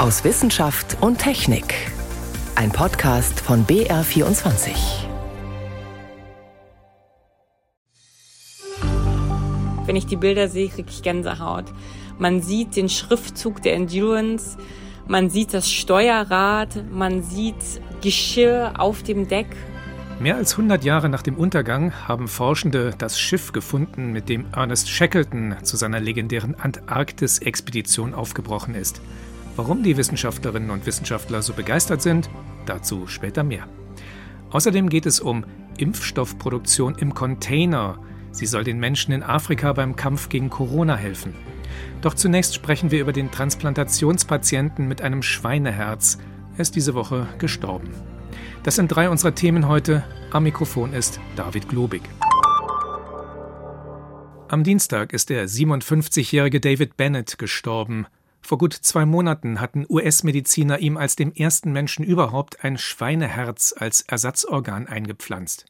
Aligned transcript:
aus 0.00 0.24
Wissenschaft 0.24 0.96
und 1.02 1.18
Technik. 1.18 1.74
Ein 2.54 2.72
Podcast 2.72 3.38
von 3.38 3.66
BR24. 3.66 4.70
Wenn 9.84 9.96
ich 9.96 10.06
die 10.06 10.16
Bilder 10.16 10.48
sehe, 10.48 10.70
kriege 10.70 10.88
ich 10.88 11.02
Gänsehaut. 11.02 11.66
Man 12.18 12.40
sieht 12.40 12.76
den 12.76 12.88
Schriftzug 12.88 13.60
der 13.60 13.74
Endurance, 13.74 14.56
man 15.06 15.28
sieht 15.28 15.52
das 15.52 15.70
Steuerrad, 15.70 16.90
man 16.90 17.22
sieht 17.22 17.82
Geschirr 18.00 18.72
auf 18.78 19.02
dem 19.02 19.28
Deck. 19.28 19.48
Mehr 20.18 20.36
als 20.36 20.52
100 20.52 20.82
Jahre 20.82 21.10
nach 21.10 21.22
dem 21.22 21.36
Untergang 21.36 21.92
haben 22.08 22.26
Forschende 22.26 22.94
das 22.96 23.20
Schiff 23.20 23.52
gefunden, 23.52 24.12
mit 24.12 24.30
dem 24.30 24.46
Ernest 24.54 24.88
Shackleton 24.88 25.56
zu 25.62 25.76
seiner 25.76 26.00
legendären 26.00 26.54
Antarktis-Expedition 26.58 28.14
aufgebrochen 28.14 28.74
ist. 28.74 29.02
Warum 29.62 29.82
die 29.82 29.98
Wissenschaftlerinnen 29.98 30.70
und 30.70 30.86
Wissenschaftler 30.86 31.42
so 31.42 31.52
begeistert 31.52 32.00
sind, 32.00 32.30
dazu 32.64 33.06
später 33.06 33.44
mehr. 33.44 33.68
Außerdem 34.48 34.88
geht 34.88 35.04
es 35.04 35.20
um 35.20 35.44
Impfstoffproduktion 35.76 36.94
im 36.94 37.12
Container. 37.12 37.98
Sie 38.30 38.46
soll 38.46 38.64
den 38.64 38.78
Menschen 38.78 39.12
in 39.12 39.22
Afrika 39.22 39.74
beim 39.74 39.96
Kampf 39.96 40.30
gegen 40.30 40.48
Corona 40.48 40.96
helfen. 40.96 41.34
Doch 42.00 42.14
zunächst 42.14 42.54
sprechen 42.54 42.90
wir 42.90 43.02
über 43.02 43.12
den 43.12 43.30
Transplantationspatienten 43.30 44.88
mit 44.88 45.02
einem 45.02 45.22
Schweineherz. 45.22 46.16
Er 46.54 46.62
ist 46.62 46.74
diese 46.74 46.94
Woche 46.94 47.26
gestorben. 47.36 47.90
Das 48.62 48.76
sind 48.76 48.88
drei 48.88 49.10
unserer 49.10 49.34
Themen 49.34 49.68
heute. 49.68 50.04
Am 50.30 50.44
Mikrofon 50.44 50.94
ist 50.94 51.20
David 51.36 51.68
Globig. 51.68 52.00
Am 54.48 54.64
Dienstag 54.64 55.12
ist 55.12 55.28
der 55.28 55.46
57-jährige 55.46 56.60
David 56.60 56.96
Bennett 56.96 57.36
gestorben. 57.36 58.06
Vor 58.40 58.58
gut 58.58 58.74
zwei 58.74 59.06
Monaten 59.06 59.60
hatten 59.60 59.86
US-Mediziner 59.88 60.78
ihm 60.78 60.96
als 60.96 61.16
dem 61.16 61.32
ersten 61.32 61.72
Menschen 61.72 62.04
überhaupt 62.04 62.64
ein 62.64 62.78
Schweineherz 62.78 63.74
als 63.76 64.02
Ersatzorgan 64.02 64.86
eingepflanzt. 64.86 65.66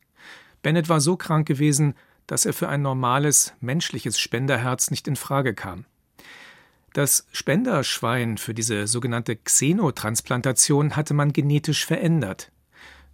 Bennett 0.62 0.88
war 0.88 1.00
so 1.00 1.16
krank 1.16 1.46
gewesen, 1.46 1.94
dass 2.26 2.46
er 2.46 2.52
für 2.52 2.68
ein 2.68 2.82
normales, 2.82 3.54
menschliches 3.60 4.18
Spenderherz 4.18 4.90
nicht 4.90 5.08
in 5.08 5.16
Frage 5.16 5.54
kam. 5.54 5.84
Das 6.92 7.26
Spenderschwein 7.32 8.38
für 8.38 8.54
diese 8.54 8.86
sogenannte 8.86 9.36
Xenotransplantation 9.36 10.96
hatte 10.96 11.14
man 11.14 11.32
genetisch 11.32 11.86
verändert. 11.86 12.50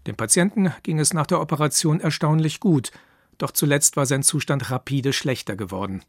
Dem 0.06 0.16
Patienten 0.16 0.72
ging 0.82 0.98
es 0.98 1.12
nach 1.12 1.26
der 1.26 1.40
Operation 1.40 2.00
erstaunlich 2.00 2.60
gut, 2.60 2.90
doch 3.38 3.50
zuletzt 3.50 3.96
war 3.96 4.06
sein 4.06 4.22
Zustand 4.22 4.70
rapide 4.70 5.12
schlechter 5.12 5.56
geworden. 5.56 6.02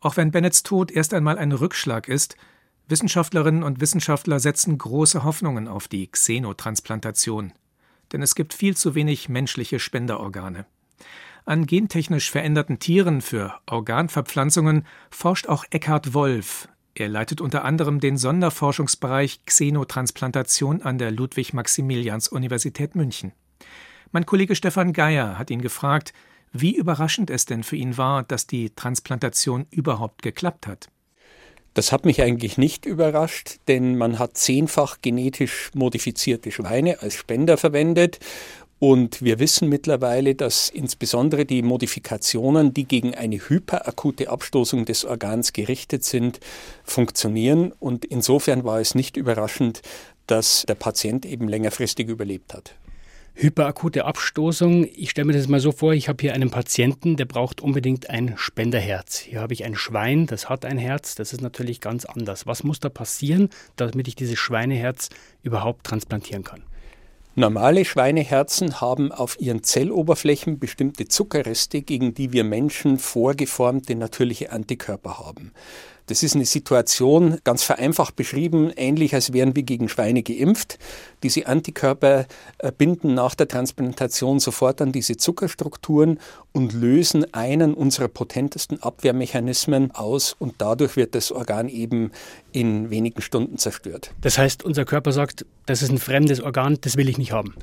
Auch 0.00 0.16
wenn 0.16 0.30
Bennets 0.30 0.62
Tod 0.62 0.90
erst 0.90 1.14
einmal 1.14 1.38
ein 1.38 1.52
Rückschlag 1.52 2.08
ist, 2.08 2.36
Wissenschaftlerinnen 2.90 3.62
und 3.62 3.80
Wissenschaftler 3.80 4.40
setzen 4.40 4.76
große 4.76 5.24
Hoffnungen 5.24 5.68
auf 5.68 5.88
die 5.88 6.08
Xenotransplantation. 6.08 7.52
Denn 8.12 8.22
es 8.22 8.34
gibt 8.34 8.54
viel 8.54 8.76
zu 8.76 8.94
wenig 8.94 9.28
menschliche 9.28 9.78
Spenderorgane. 9.78 10.66
An 11.44 11.66
gentechnisch 11.66 12.30
veränderten 12.30 12.78
Tieren 12.78 13.22
für 13.22 13.54
Organverpflanzungen 13.66 14.86
forscht 15.10 15.48
auch 15.48 15.64
Eckhard 15.70 16.12
Wolf, 16.12 16.68
er 16.94 17.08
leitet 17.08 17.40
unter 17.40 17.64
anderem 17.64 18.00
den 18.00 18.16
Sonderforschungsbereich 18.16 19.44
Xenotransplantation 19.46 20.82
an 20.82 20.98
der 20.98 21.10
Ludwig-Maximilians-Universität 21.10 22.94
München. 22.94 23.32
Mein 24.12 24.26
Kollege 24.26 24.56
Stefan 24.56 24.92
Geier 24.92 25.38
hat 25.38 25.50
ihn 25.50 25.62
gefragt, 25.62 26.12
wie 26.52 26.76
überraschend 26.76 27.30
es 27.30 27.44
denn 27.44 27.62
für 27.62 27.76
ihn 27.76 27.96
war, 27.96 28.24
dass 28.24 28.46
die 28.46 28.70
Transplantation 28.70 29.66
überhaupt 29.70 30.22
geklappt 30.22 30.66
hat. 30.66 30.90
Das 31.74 31.92
hat 31.92 32.04
mich 32.04 32.20
eigentlich 32.20 32.58
nicht 32.58 32.84
überrascht, 32.84 33.58
denn 33.68 33.96
man 33.96 34.18
hat 34.18 34.36
zehnfach 34.36 34.98
genetisch 35.02 35.70
modifizierte 35.74 36.50
Schweine 36.50 37.00
als 37.00 37.14
Spender 37.14 37.56
verwendet 37.56 38.18
und 38.80 39.20
wir 39.20 39.38
wissen 39.38 39.68
mittlerweile, 39.68 40.34
dass 40.34 40.70
insbesondere 40.70 41.44
die 41.44 41.60
Modifikationen, 41.60 42.72
die 42.72 42.84
gegen 42.84 43.14
eine 43.14 43.36
hyperakute 43.36 44.30
Abstoßung 44.30 44.86
des 44.86 45.04
Organs 45.04 45.52
gerichtet 45.52 46.02
sind, 46.02 46.40
funktionieren. 46.82 47.72
Und 47.78 48.06
insofern 48.06 48.64
war 48.64 48.80
es 48.80 48.94
nicht 48.94 49.18
überraschend, 49.18 49.82
dass 50.26 50.64
der 50.66 50.76
Patient 50.76 51.26
eben 51.26 51.46
längerfristig 51.46 52.08
überlebt 52.08 52.54
hat. 52.54 52.74
Hyperakute 53.42 54.04
Abstoßung. 54.04 54.86
Ich 54.94 55.12
stelle 55.12 55.24
mir 55.24 55.32
das 55.32 55.48
mal 55.48 55.60
so 55.60 55.72
vor, 55.72 55.94
ich 55.94 56.10
habe 56.10 56.20
hier 56.20 56.34
einen 56.34 56.50
Patienten, 56.50 57.16
der 57.16 57.24
braucht 57.24 57.62
unbedingt 57.62 58.10
ein 58.10 58.34
Spenderherz. 58.36 59.18
Hier 59.18 59.40
habe 59.40 59.54
ich 59.54 59.64
ein 59.64 59.74
Schwein, 59.74 60.26
das 60.26 60.50
hat 60.50 60.66
ein 60.66 60.76
Herz, 60.76 61.14
das 61.14 61.32
ist 61.32 61.40
natürlich 61.40 61.80
ganz 61.80 62.04
anders. 62.04 62.46
Was 62.46 62.64
muss 62.64 62.80
da 62.80 62.90
passieren, 62.90 63.48
damit 63.76 64.08
ich 64.08 64.14
dieses 64.14 64.38
Schweineherz 64.38 65.08
überhaupt 65.42 65.86
transplantieren 65.86 66.44
kann? 66.44 66.64
Normale 67.34 67.86
Schweineherzen 67.86 68.82
haben 68.82 69.10
auf 69.10 69.40
ihren 69.40 69.62
Zelloberflächen 69.62 70.58
bestimmte 70.58 71.08
Zuckerreste, 71.08 71.80
gegen 71.80 72.12
die 72.12 72.34
wir 72.34 72.44
Menschen 72.44 72.98
vorgeformte 72.98 73.94
natürliche 73.94 74.52
Antikörper 74.52 75.18
haben. 75.18 75.52
Das 76.10 76.24
ist 76.24 76.34
eine 76.34 76.44
Situation, 76.44 77.38
ganz 77.44 77.62
vereinfacht 77.62 78.16
beschrieben, 78.16 78.72
ähnlich 78.74 79.14
als 79.14 79.32
wären 79.32 79.54
wir 79.54 79.62
gegen 79.62 79.88
Schweine 79.88 80.24
geimpft. 80.24 80.80
Diese 81.22 81.46
Antikörper 81.46 82.26
äh, 82.58 82.72
binden 82.76 83.14
nach 83.14 83.36
der 83.36 83.46
Transplantation 83.46 84.40
sofort 84.40 84.82
an 84.82 84.90
diese 84.90 85.16
Zuckerstrukturen 85.16 86.18
und 86.50 86.72
lösen 86.72 87.32
einen 87.32 87.74
unserer 87.74 88.08
potentesten 88.08 88.82
Abwehrmechanismen 88.82 89.92
aus 89.92 90.34
und 90.36 90.54
dadurch 90.58 90.96
wird 90.96 91.14
das 91.14 91.30
Organ 91.30 91.68
eben 91.68 92.10
in 92.50 92.90
wenigen 92.90 93.22
Stunden 93.22 93.56
zerstört. 93.56 94.10
Das 94.20 94.36
heißt, 94.36 94.64
unser 94.64 94.84
Körper 94.84 95.12
sagt, 95.12 95.46
das 95.66 95.80
ist 95.80 95.90
ein 95.90 95.98
fremdes 95.98 96.40
Organ, 96.40 96.76
das 96.80 96.96
will 96.96 97.08
ich 97.08 97.18
nicht 97.18 97.30
haben. 97.30 97.54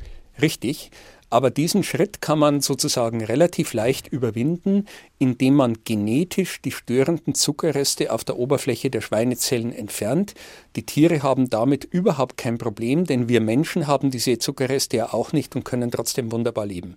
Richtig. 0.41 0.91
Aber 1.29 1.49
diesen 1.51 1.83
Schritt 1.83 2.21
kann 2.21 2.39
man 2.39 2.61
sozusagen 2.61 3.21
relativ 3.23 3.73
leicht 3.73 4.07
überwinden, 4.07 4.85
indem 5.19 5.55
man 5.55 5.77
genetisch 5.83 6.61
die 6.61 6.71
störenden 6.71 7.35
Zuckerreste 7.35 8.13
auf 8.13 8.23
der 8.23 8.38
Oberfläche 8.38 8.89
der 8.89 9.01
Schweinezellen 9.01 9.73
entfernt. 9.73 10.35
Die 10.77 10.85
Tiere 10.85 11.23
haben 11.23 11.49
damit 11.49 11.83
überhaupt 11.83 12.37
kein 12.37 12.57
Problem, 12.57 13.05
denn 13.05 13.27
wir 13.27 13.41
Menschen 13.41 13.87
haben 13.87 14.09
diese 14.09 14.37
Zuckerreste 14.37 14.97
ja 14.97 15.13
auch 15.13 15.33
nicht 15.33 15.55
und 15.57 15.66
können 15.66 15.91
trotzdem 15.91 16.31
wunderbar 16.31 16.66
leben. 16.66 16.95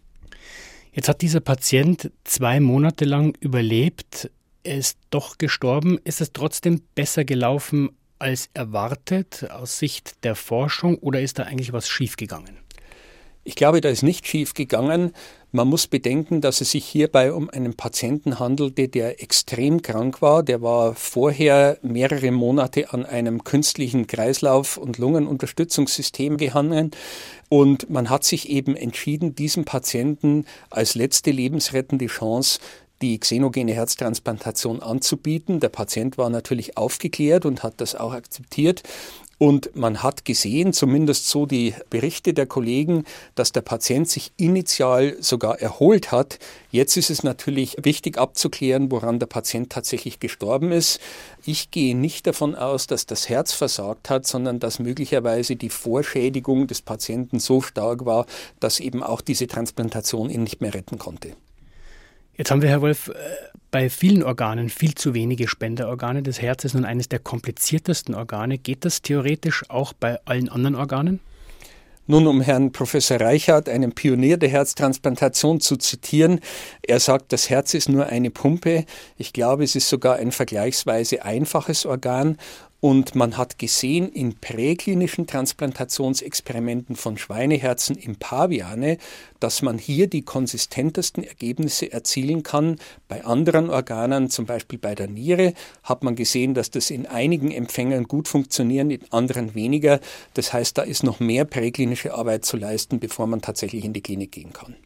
Jetzt 0.92 1.08
hat 1.08 1.22
dieser 1.22 1.40
Patient 1.40 2.12
zwei 2.22 2.60
Monate 2.60 3.04
lang 3.04 3.36
überlebt. 3.40 4.30
Er 4.62 4.78
ist 4.78 4.98
doch 5.10 5.38
gestorben. 5.38 5.98
Ist 6.04 6.20
es 6.20 6.32
trotzdem 6.32 6.82
besser 6.94 7.24
gelaufen 7.24 7.90
als 8.20 8.48
erwartet 8.54 9.48
aus 9.50 9.78
Sicht 9.78 10.22
der 10.24 10.36
Forschung 10.36 10.96
oder 10.98 11.20
ist 11.20 11.38
da 11.38 11.44
eigentlich 11.44 11.72
was 11.72 11.88
schiefgegangen? 11.88 12.59
Ich 13.42 13.54
glaube, 13.54 13.80
da 13.80 13.88
ist 13.88 14.02
nicht 14.02 14.26
schief 14.26 14.52
gegangen. 14.52 15.12
Man 15.50 15.66
muss 15.66 15.86
bedenken, 15.86 16.40
dass 16.40 16.60
es 16.60 16.72
sich 16.72 16.84
hierbei 16.84 17.32
um 17.32 17.48
einen 17.48 17.74
Patienten 17.74 18.38
handelte, 18.38 18.88
der 18.88 19.22
extrem 19.22 19.82
krank 19.82 20.20
war. 20.20 20.42
Der 20.42 20.62
war 20.62 20.94
vorher 20.94 21.78
mehrere 21.82 22.30
Monate 22.30 22.92
an 22.92 23.06
einem 23.06 23.42
künstlichen 23.42 24.06
Kreislauf- 24.06 24.76
und 24.76 24.98
Lungenunterstützungssystem 24.98 26.36
gehangen. 26.36 26.90
Und 27.48 27.88
man 27.88 28.10
hat 28.10 28.24
sich 28.24 28.50
eben 28.50 28.76
entschieden, 28.76 29.34
diesem 29.34 29.64
Patienten 29.64 30.44
als 30.68 30.94
letzte 30.94 31.30
lebensrettende 31.30 32.06
Chance 32.06 32.60
die 33.02 33.18
xenogene 33.18 33.72
Herztransplantation 33.72 34.82
anzubieten. 34.82 35.58
Der 35.60 35.70
Patient 35.70 36.18
war 36.18 36.28
natürlich 36.30 36.76
aufgeklärt 36.76 37.46
und 37.46 37.62
hat 37.62 37.80
das 37.80 37.94
auch 37.94 38.12
akzeptiert. 38.12 38.82
Und 39.42 39.74
man 39.74 40.02
hat 40.02 40.26
gesehen, 40.26 40.74
zumindest 40.74 41.30
so 41.30 41.46
die 41.46 41.72
Berichte 41.88 42.34
der 42.34 42.44
Kollegen, 42.44 43.06
dass 43.34 43.52
der 43.52 43.62
Patient 43.62 44.06
sich 44.06 44.32
initial 44.36 45.16
sogar 45.20 45.58
erholt 45.58 46.12
hat. 46.12 46.38
Jetzt 46.70 46.98
ist 46.98 47.08
es 47.08 47.22
natürlich 47.22 47.78
wichtig 47.82 48.18
abzuklären, 48.18 48.90
woran 48.90 49.18
der 49.18 49.28
Patient 49.28 49.72
tatsächlich 49.72 50.20
gestorben 50.20 50.72
ist. 50.72 51.00
Ich 51.46 51.70
gehe 51.70 51.96
nicht 51.96 52.26
davon 52.26 52.54
aus, 52.54 52.86
dass 52.86 53.06
das 53.06 53.30
Herz 53.30 53.54
versagt 53.54 54.10
hat, 54.10 54.26
sondern 54.26 54.60
dass 54.60 54.78
möglicherweise 54.78 55.56
die 55.56 55.70
Vorschädigung 55.70 56.66
des 56.66 56.82
Patienten 56.82 57.38
so 57.38 57.62
stark 57.62 58.04
war, 58.04 58.26
dass 58.60 58.78
eben 58.78 59.02
auch 59.02 59.22
diese 59.22 59.46
Transplantation 59.46 60.28
ihn 60.28 60.42
nicht 60.42 60.60
mehr 60.60 60.74
retten 60.74 60.98
konnte. 60.98 61.34
Jetzt 62.40 62.50
haben 62.50 62.62
wir, 62.62 62.70
Herr 62.70 62.80
Wolf, 62.80 63.08
äh, 63.08 63.12
bei 63.70 63.90
vielen 63.90 64.22
Organen 64.22 64.70
viel 64.70 64.94
zu 64.94 65.12
wenige 65.12 65.46
Spenderorgane. 65.46 66.22
Das 66.22 66.40
Herz 66.40 66.64
ist 66.64 66.72
nun 66.72 66.86
eines 66.86 67.06
der 67.06 67.18
kompliziertesten 67.18 68.14
Organe. 68.14 68.56
Geht 68.56 68.86
das 68.86 69.02
theoretisch 69.02 69.68
auch 69.68 69.92
bei 69.92 70.18
allen 70.24 70.48
anderen 70.48 70.74
Organen? 70.74 71.20
Nun, 72.06 72.26
um 72.26 72.40
Herrn 72.40 72.72
Professor 72.72 73.20
Reichert, 73.20 73.68
einen 73.68 73.92
Pionier 73.92 74.38
der 74.38 74.48
Herztransplantation, 74.48 75.60
zu 75.60 75.76
zitieren, 75.76 76.40
er 76.80 76.98
sagt, 76.98 77.30
das 77.34 77.50
Herz 77.50 77.74
ist 77.74 77.90
nur 77.90 78.06
eine 78.06 78.30
Pumpe. 78.30 78.86
Ich 79.18 79.34
glaube, 79.34 79.62
es 79.64 79.76
ist 79.76 79.90
sogar 79.90 80.16
ein 80.16 80.32
vergleichsweise 80.32 81.22
einfaches 81.22 81.84
Organ 81.84 82.38
Und 82.80 83.14
man 83.14 83.36
hat 83.36 83.58
gesehen 83.58 84.10
in 84.10 84.36
präklinischen 84.36 85.26
Transplantationsexperimenten 85.26 86.96
von 86.96 87.18
Schweineherzen 87.18 87.96
im 87.96 88.16
Paviane, 88.16 88.96
dass 89.38 89.60
man 89.60 89.76
hier 89.76 90.06
die 90.06 90.22
konsistentesten 90.22 91.22
Ergebnisse 91.22 91.92
erzielen 91.92 92.42
kann. 92.42 92.76
Bei 93.06 93.24
anderen 93.24 93.68
Organen, 93.68 94.30
zum 94.30 94.46
Beispiel 94.46 94.78
bei 94.78 94.94
der 94.94 95.08
Niere, 95.08 95.52
hat 95.82 96.02
man 96.02 96.16
gesehen, 96.16 96.54
dass 96.54 96.70
das 96.70 96.90
in 96.90 97.06
einigen 97.06 97.50
Empfängern 97.50 98.04
gut 98.04 98.28
funktioniert, 98.28 98.90
in 98.90 99.12
anderen 99.12 99.54
weniger. 99.54 100.00
Das 100.32 100.54
heißt, 100.54 100.78
da 100.78 100.82
ist 100.82 101.02
noch 101.02 101.20
mehr 101.20 101.44
präklinische 101.44 102.14
Arbeit 102.14 102.46
zu 102.46 102.56
leisten, 102.56 102.98
bevor 102.98 103.26
man 103.26 103.42
tatsächlich 103.42 103.84
in 103.84 103.92
die 103.92 104.02
Klinik 104.02 104.32
gehen 104.32 104.54
kann. 104.54 104.76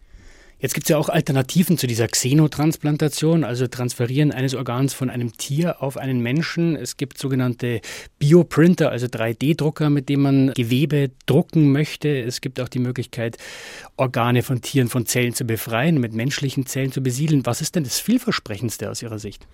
Jetzt 0.58 0.74
gibt 0.74 0.86
es 0.86 0.88
ja 0.90 0.98
auch 0.98 1.08
Alternativen 1.08 1.76
zu 1.76 1.86
dieser 1.86 2.08
Xenotransplantation, 2.08 3.44
also 3.44 3.66
Transferieren 3.66 4.32
eines 4.32 4.54
Organs 4.54 4.94
von 4.94 5.10
einem 5.10 5.36
Tier 5.36 5.82
auf 5.82 5.96
einen 5.96 6.20
Menschen. 6.20 6.76
Es 6.76 6.96
gibt 6.96 7.18
sogenannte 7.18 7.80
Bioprinter, 8.18 8.90
also 8.90 9.06
3D-Drucker, 9.06 9.90
mit 9.90 10.08
denen 10.08 10.22
man 10.22 10.52
Gewebe 10.54 11.10
drucken 11.26 11.72
möchte. 11.72 12.08
Es 12.08 12.40
gibt 12.40 12.60
auch 12.60 12.68
die 12.68 12.78
Möglichkeit, 12.78 13.36
Organe 13.96 14.42
von 14.42 14.62
Tieren 14.62 14.88
von 14.88 15.06
Zellen 15.06 15.34
zu 15.34 15.44
befreien, 15.44 16.00
mit 16.00 16.14
menschlichen 16.14 16.66
Zellen 16.66 16.92
zu 16.92 17.02
besiedeln. 17.02 17.44
Was 17.44 17.60
ist 17.60 17.74
denn 17.74 17.84
das 17.84 17.98
vielversprechendste 17.98 18.90
aus 18.90 19.02
Ihrer 19.02 19.18
Sicht? 19.18 19.46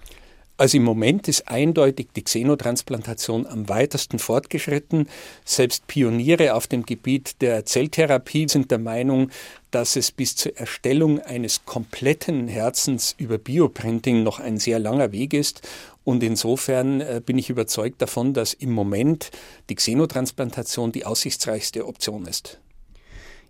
Also 0.61 0.77
im 0.77 0.85
Moment 0.85 1.27
ist 1.27 1.49
eindeutig 1.49 2.09
die 2.15 2.23
Xenotransplantation 2.23 3.47
am 3.47 3.71
weitesten 3.71 4.19
fortgeschritten. 4.19 5.09
Selbst 5.43 5.87
Pioniere 5.87 6.53
auf 6.53 6.67
dem 6.67 6.85
Gebiet 6.85 7.41
der 7.41 7.65
Zelltherapie 7.65 8.47
sind 8.47 8.71
der 8.71 8.77
Meinung, 8.77 9.31
dass 9.71 9.97
es 9.97 10.11
bis 10.11 10.37
zur 10.37 10.55
Erstellung 10.59 11.19
eines 11.19 11.65
kompletten 11.65 12.47
Herzens 12.47 13.15
über 13.17 13.39
Bioprinting 13.39 14.23
noch 14.23 14.39
ein 14.39 14.59
sehr 14.59 14.79
langer 14.79 15.12
Weg 15.12 15.33
ist. 15.33 15.67
Und 16.05 16.23
insofern 16.23 17.01
äh, 17.01 17.23
bin 17.25 17.39
ich 17.39 17.49
überzeugt 17.49 18.03
davon, 18.03 18.35
dass 18.35 18.53
im 18.53 18.73
Moment 18.73 19.31
die 19.71 19.77
Xenotransplantation 19.77 20.93
die 20.93 21.06
aussichtsreichste 21.06 21.87
Option 21.87 22.27
ist. 22.27 22.61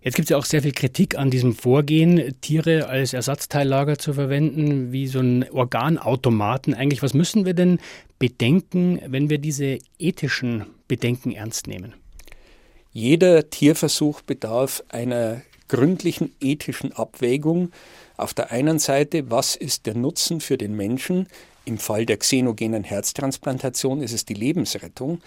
Jetzt 0.03 0.15
gibt 0.15 0.25
es 0.25 0.29
ja 0.31 0.37
auch 0.37 0.45
sehr 0.45 0.63
viel 0.63 0.71
Kritik 0.71 1.15
an 1.15 1.29
diesem 1.29 1.53
Vorgehen, 1.53 2.33
Tiere 2.41 2.87
als 2.87 3.13
Ersatzteillager 3.13 3.99
zu 3.99 4.13
verwenden, 4.13 4.91
wie 4.91 5.05
so 5.05 5.19
ein 5.19 5.47
Organautomaten. 5.51 6.73
Eigentlich, 6.73 7.03
was 7.03 7.13
müssen 7.13 7.45
wir 7.45 7.53
denn 7.53 7.79
bedenken, 8.17 8.99
wenn 9.05 9.29
wir 9.29 9.37
diese 9.37 9.77
ethischen 9.99 10.65
Bedenken 10.87 11.31
ernst 11.31 11.67
nehmen? 11.67 11.93
Jeder 12.91 13.51
Tierversuch 13.51 14.21
bedarf 14.21 14.83
einer 14.89 15.43
gründlichen 15.67 16.33
ethischen 16.41 16.91
Abwägung. 16.93 17.71
Auf 18.17 18.33
der 18.33 18.51
einen 18.51 18.79
Seite, 18.79 19.29
was 19.29 19.55
ist 19.55 19.85
der 19.85 19.93
Nutzen 19.93 20.41
für 20.41 20.57
den 20.57 20.75
Menschen? 20.75 21.27
Im 21.63 21.77
Fall 21.77 22.07
der 22.07 22.17
xenogenen 22.17 22.83
Herztransplantation 22.83 24.01
ist 24.01 24.13
es 24.13 24.25
die 24.25 24.33
Lebensrettung. 24.33 25.21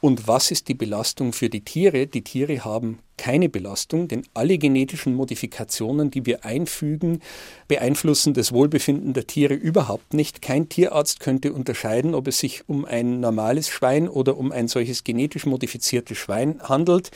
Und 0.00 0.26
was 0.26 0.50
ist 0.50 0.68
die 0.68 0.74
Belastung 0.74 1.32
für 1.32 1.50
die 1.50 1.62
Tiere? 1.62 2.06
Die 2.06 2.22
Tiere 2.22 2.64
haben 2.64 3.00
keine 3.18 3.50
Belastung, 3.50 4.08
denn 4.08 4.22
alle 4.32 4.56
genetischen 4.56 5.14
Modifikationen, 5.14 6.10
die 6.10 6.24
wir 6.24 6.44
einfügen, 6.46 7.20
beeinflussen 7.68 8.32
das 8.32 8.52
Wohlbefinden 8.52 9.12
der 9.12 9.26
Tiere 9.26 9.52
überhaupt 9.52 10.14
nicht. 10.14 10.40
Kein 10.40 10.70
Tierarzt 10.70 11.20
könnte 11.20 11.52
unterscheiden, 11.52 12.14
ob 12.14 12.28
es 12.28 12.38
sich 12.38 12.66
um 12.66 12.86
ein 12.86 13.20
normales 13.20 13.68
Schwein 13.68 14.08
oder 14.08 14.38
um 14.38 14.52
ein 14.52 14.68
solches 14.68 15.04
genetisch 15.04 15.44
modifiziertes 15.44 16.16
Schwein 16.16 16.62
handelt. 16.62 17.10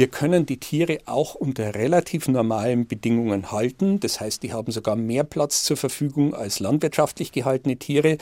Wir 0.00 0.08
können 0.08 0.46
die 0.46 0.56
Tiere 0.56 1.00
auch 1.04 1.34
unter 1.34 1.74
relativ 1.74 2.26
normalen 2.26 2.86
Bedingungen 2.86 3.52
halten. 3.52 4.00
Das 4.00 4.18
heißt, 4.18 4.42
die 4.42 4.50
haben 4.50 4.72
sogar 4.72 4.96
mehr 4.96 5.24
Platz 5.24 5.62
zur 5.62 5.76
Verfügung 5.76 6.32
als 6.32 6.58
landwirtschaftlich 6.58 7.32
gehaltene 7.32 7.76
Tiere. 7.76 8.16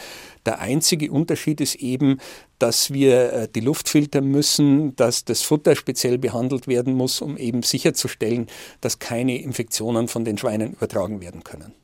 Der 0.45 0.59
einzige 0.59 1.13
Unterschied 1.13 1.61
ist 1.61 1.77
eben, 1.77 2.19
dass 2.59 2.93
wir 2.93 3.33
äh, 3.33 3.49
die 3.49 3.61
Luft 3.61 3.89
filtern 3.89 4.27
müssen, 4.27 4.97
dass 4.97 5.25
das 5.25 5.43
Futter 5.43 5.77
speziell 5.77 6.19
behandelt 6.19 6.67
werden 6.67 6.95
muss, 6.95 7.21
um 7.21 7.37
eben 7.37 7.63
sicherzustellen, 7.63 8.49
dass 8.81 8.99
keine 8.99 9.41
Infektionen 9.41 10.09
von 10.09 10.25
den 10.25 10.37
Schweinen 10.37 10.73
übertragen 10.73 11.21
werden 11.21 11.45
können. 11.45 11.75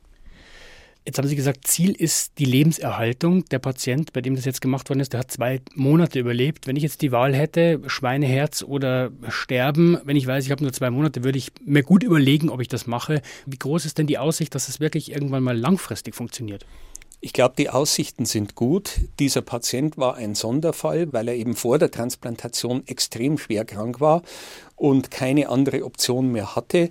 Jetzt 1.06 1.18
haben 1.18 1.28
Sie 1.28 1.36
gesagt, 1.36 1.66
Ziel 1.66 1.92
ist 1.92 2.38
die 2.38 2.46
Lebenserhaltung. 2.46 3.44
Der 3.46 3.58
Patient, 3.58 4.14
bei 4.14 4.22
dem 4.22 4.36
das 4.36 4.46
jetzt 4.46 4.62
gemacht 4.62 4.88
worden 4.88 5.00
ist, 5.00 5.12
der 5.12 5.20
hat 5.20 5.30
zwei 5.30 5.60
Monate 5.74 6.18
überlebt. 6.18 6.66
Wenn 6.66 6.76
ich 6.76 6.82
jetzt 6.82 7.02
die 7.02 7.12
Wahl 7.12 7.34
hätte, 7.34 7.82
Schweineherz 7.88 8.62
oder 8.62 9.10
sterben, 9.28 9.98
wenn 10.04 10.16
ich 10.16 10.26
weiß, 10.26 10.46
ich 10.46 10.50
habe 10.50 10.62
nur 10.62 10.72
zwei 10.72 10.88
Monate, 10.88 11.22
würde 11.22 11.36
ich 11.36 11.52
mir 11.62 11.82
gut 11.82 12.02
überlegen, 12.02 12.48
ob 12.48 12.62
ich 12.62 12.68
das 12.68 12.86
mache. 12.86 13.20
Wie 13.44 13.58
groß 13.58 13.84
ist 13.84 13.98
denn 13.98 14.06
die 14.06 14.16
Aussicht, 14.16 14.54
dass 14.54 14.68
es 14.68 14.80
wirklich 14.80 15.12
irgendwann 15.12 15.42
mal 15.42 15.56
langfristig 15.56 16.14
funktioniert? 16.14 16.64
Ich 17.20 17.34
glaube, 17.34 17.54
die 17.56 17.68
Aussichten 17.68 18.24
sind 18.24 18.54
gut. 18.54 19.00
Dieser 19.18 19.42
Patient 19.42 19.98
war 19.98 20.14
ein 20.16 20.34
Sonderfall, 20.34 21.12
weil 21.12 21.28
er 21.28 21.34
eben 21.34 21.54
vor 21.54 21.78
der 21.78 21.90
Transplantation 21.90 22.82
extrem 22.86 23.36
schwer 23.36 23.66
krank 23.66 24.00
war 24.00 24.22
und 24.76 25.10
keine 25.10 25.48
andere 25.50 25.84
Option 25.84 26.32
mehr 26.32 26.56
hatte. 26.56 26.90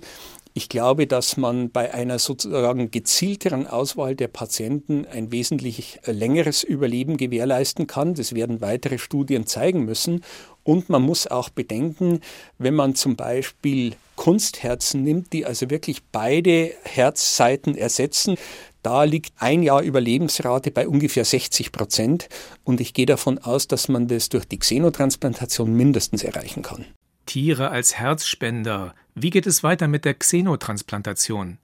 Ich 0.56 0.68
glaube, 0.68 1.08
dass 1.08 1.36
man 1.36 1.72
bei 1.72 1.92
einer 1.92 2.20
sozusagen 2.20 2.92
gezielteren 2.92 3.66
Auswahl 3.66 4.14
der 4.14 4.28
Patienten 4.28 5.04
ein 5.04 5.32
wesentlich 5.32 5.98
äh, 6.04 6.12
längeres 6.12 6.62
Überleben 6.62 7.16
gewährleisten 7.16 7.88
kann. 7.88 8.14
Das 8.14 8.36
werden 8.36 8.60
weitere 8.60 8.98
Studien 8.98 9.48
zeigen 9.48 9.84
müssen. 9.84 10.22
Und 10.62 10.88
man 10.88 11.02
muss 11.02 11.26
auch 11.26 11.48
bedenken, 11.48 12.20
wenn 12.56 12.74
man 12.74 12.94
zum 12.94 13.16
Beispiel 13.16 13.96
Kunstherzen 14.14 15.02
nimmt, 15.02 15.32
die 15.32 15.44
also 15.44 15.70
wirklich 15.70 16.04
beide 16.12 16.70
Herzseiten 16.84 17.76
ersetzen, 17.76 18.36
da 18.84 19.02
liegt 19.02 19.32
ein 19.38 19.64
Jahr 19.64 19.82
Überlebensrate 19.82 20.70
bei 20.70 20.86
ungefähr 20.86 21.24
60 21.24 21.72
Prozent. 21.72 22.28
Und 22.62 22.80
ich 22.80 22.94
gehe 22.94 23.06
davon 23.06 23.38
aus, 23.38 23.66
dass 23.66 23.88
man 23.88 24.06
das 24.06 24.28
durch 24.28 24.44
die 24.44 24.60
Xenotransplantation 24.60 25.74
mindestens 25.74 26.22
erreichen 26.22 26.62
kann. 26.62 26.84
Tiere 27.26 27.70
als 27.70 27.94
Herzspender. 27.96 28.94
Wie 29.14 29.30
geht 29.30 29.46
es 29.46 29.62
weiter 29.62 29.88
mit 29.88 30.04
der 30.04 30.14
Xenotransplantation? 30.14 31.58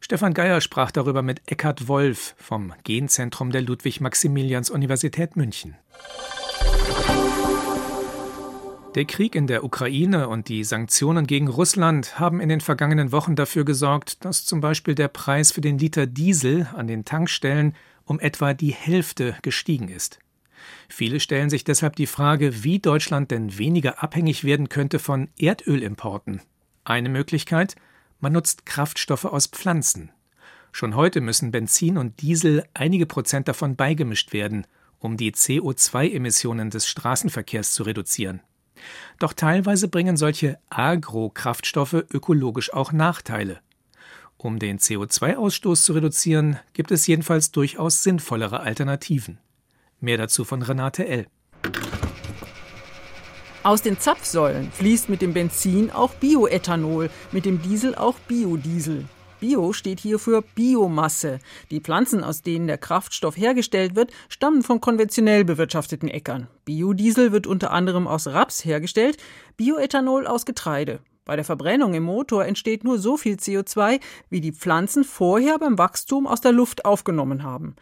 Stefan 0.00 0.34
Geier 0.34 0.60
sprach 0.60 0.90
darüber 0.90 1.22
mit 1.22 1.42
Eckhard 1.46 1.88
Wolf 1.88 2.34
vom 2.38 2.72
Genzentrum 2.84 3.50
der 3.50 3.62
Ludwig-Maximilians-Universität 3.62 5.36
München. 5.36 5.76
Der 8.94 9.04
Krieg 9.04 9.34
in 9.34 9.46
der 9.46 9.62
Ukraine 9.62 10.28
und 10.28 10.48
die 10.48 10.64
Sanktionen 10.64 11.26
gegen 11.26 11.48
Russland 11.48 12.18
haben 12.18 12.40
in 12.40 12.48
den 12.48 12.62
vergangenen 12.62 13.12
Wochen 13.12 13.36
dafür 13.36 13.66
gesorgt, 13.66 14.24
dass 14.24 14.46
zum 14.46 14.62
Beispiel 14.62 14.94
der 14.94 15.08
Preis 15.08 15.52
für 15.52 15.60
den 15.60 15.78
Liter 15.78 16.06
Diesel 16.06 16.68
an 16.74 16.86
den 16.86 17.04
Tankstellen 17.04 17.74
um 18.04 18.20
etwa 18.20 18.54
die 18.54 18.72
Hälfte 18.72 19.36
gestiegen 19.42 19.88
ist. 19.88 20.18
Viele 20.88 21.20
stellen 21.20 21.50
sich 21.50 21.64
deshalb 21.64 21.96
die 21.96 22.06
Frage, 22.06 22.64
wie 22.64 22.78
Deutschland 22.78 23.30
denn 23.30 23.58
weniger 23.58 24.02
abhängig 24.02 24.44
werden 24.44 24.68
könnte 24.68 24.98
von 24.98 25.28
Erdölimporten. 25.38 26.40
Eine 26.84 27.08
Möglichkeit, 27.08 27.76
man 28.20 28.32
nutzt 28.32 28.66
Kraftstoffe 28.66 29.24
aus 29.24 29.46
Pflanzen. 29.46 30.10
Schon 30.72 30.94
heute 30.94 31.20
müssen 31.20 31.50
Benzin 31.50 31.98
und 31.98 32.20
Diesel 32.20 32.64
einige 32.74 33.06
Prozent 33.06 33.48
davon 33.48 33.76
beigemischt 33.76 34.32
werden, 34.32 34.66
um 34.98 35.16
die 35.16 35.32
CO2-Emissionen 35.32 36.70
des 36.70 36.86
Straßenverkehrs 36.88 37.72
zu 37.72 37.82
reduzieren. 37.82 38.40
Doch 39.18 39.32
teilweise 39.32 39.88
bringen 39.88 40.16
solche 40.16 40.58
Agro-Kraftstoffe 40.68 42.04
ökologisch 42.12 42.72
auch 42.72 42.92
Nachteile. 42.92 43.60
Um 44.36 44.58
den 44.58 44.78
CO2-Ausstoß 44.78 45.82
zu 45.82 45.94
reduzieren, 45.94 46.58
gibt 46.74 46.90
es 46.90 47.06
jedenfalls 47.06 47.52
durchaus 47.52 48.02
sinnvollere 48.02 48.60
Alternativen. 48.60 49.38
Mehr 50.06 50.18
dazu 50.18 50.44
von 50.44 50.62
Renate 50.62 51.04
L. 51.04 51.26
Aus 53.64 53.82
den 53.82 53.98
Zapfsäulen 53.98 54.70
fließt 54.70 55.08
mit 55.08 55.20
dem 55.20 55.34
Benzin 55.34 55.90
auch 55.90 56.14
Bioethanol, 56.14 57.10
mit 57.32 57.44
dem 57.44 57.60
Diesel 57.60 57.96
auch 57.96 58.14
Biodiesel. 58.20 59.06
Bio 59.40 59.72
steht 59.72 59.98
hier 59.98 60.20
für 60.20 60.42
Biomasse. 60.42 61.40
Die 61.72 61.80
Pflanzen, 61.80 62.22
aus 62.22 62.42
denen 62.42 62.68
der 62.68 62.78
Kraftstoff 62.78 63.36
hergestellt 63.36 63.96
wird, 63.96 64.12
stammen 64.28 64.62
von 64.62 64.80
konventionell 64.80 65.44
bewirtschafteten 65.44 66.08
Äckern. 66.08 66.46
Biodiesel 66.64 67.32
wird 67.32 67.48
unter 67.48 67.72
anderem 67.72 68.06
aus 68.06 68.28
Raps 68.28 68.64
hergestellt, 68.64 69.16
Bioethanol 69.56 70.28
aus 70.28 70.46
Getreide. 70.46 71.00
Bei 71.26 71.34
der 71.34 71.44
Verbrennung 71.44 71.92
im 71.94 72.04
Motor 72.04 72.44
entsteht 72.44 72.84
nur 72.84 73.00
so 73.00 73.16
viel 73.16 73.34
CO2, 73.34 73.98
wie 74.30 74.40
die 74.40 74.52
Pflanzen 74.52 75.02
vorher 75.02 75.58
beim 75.58 75.76
Wachstum 75.76 76.28
aus 76.28 76.40
der 76.40 76.52
Luft 76.52 76.84
aufgenommen 76.84 77.42
haben. 77.42 77.74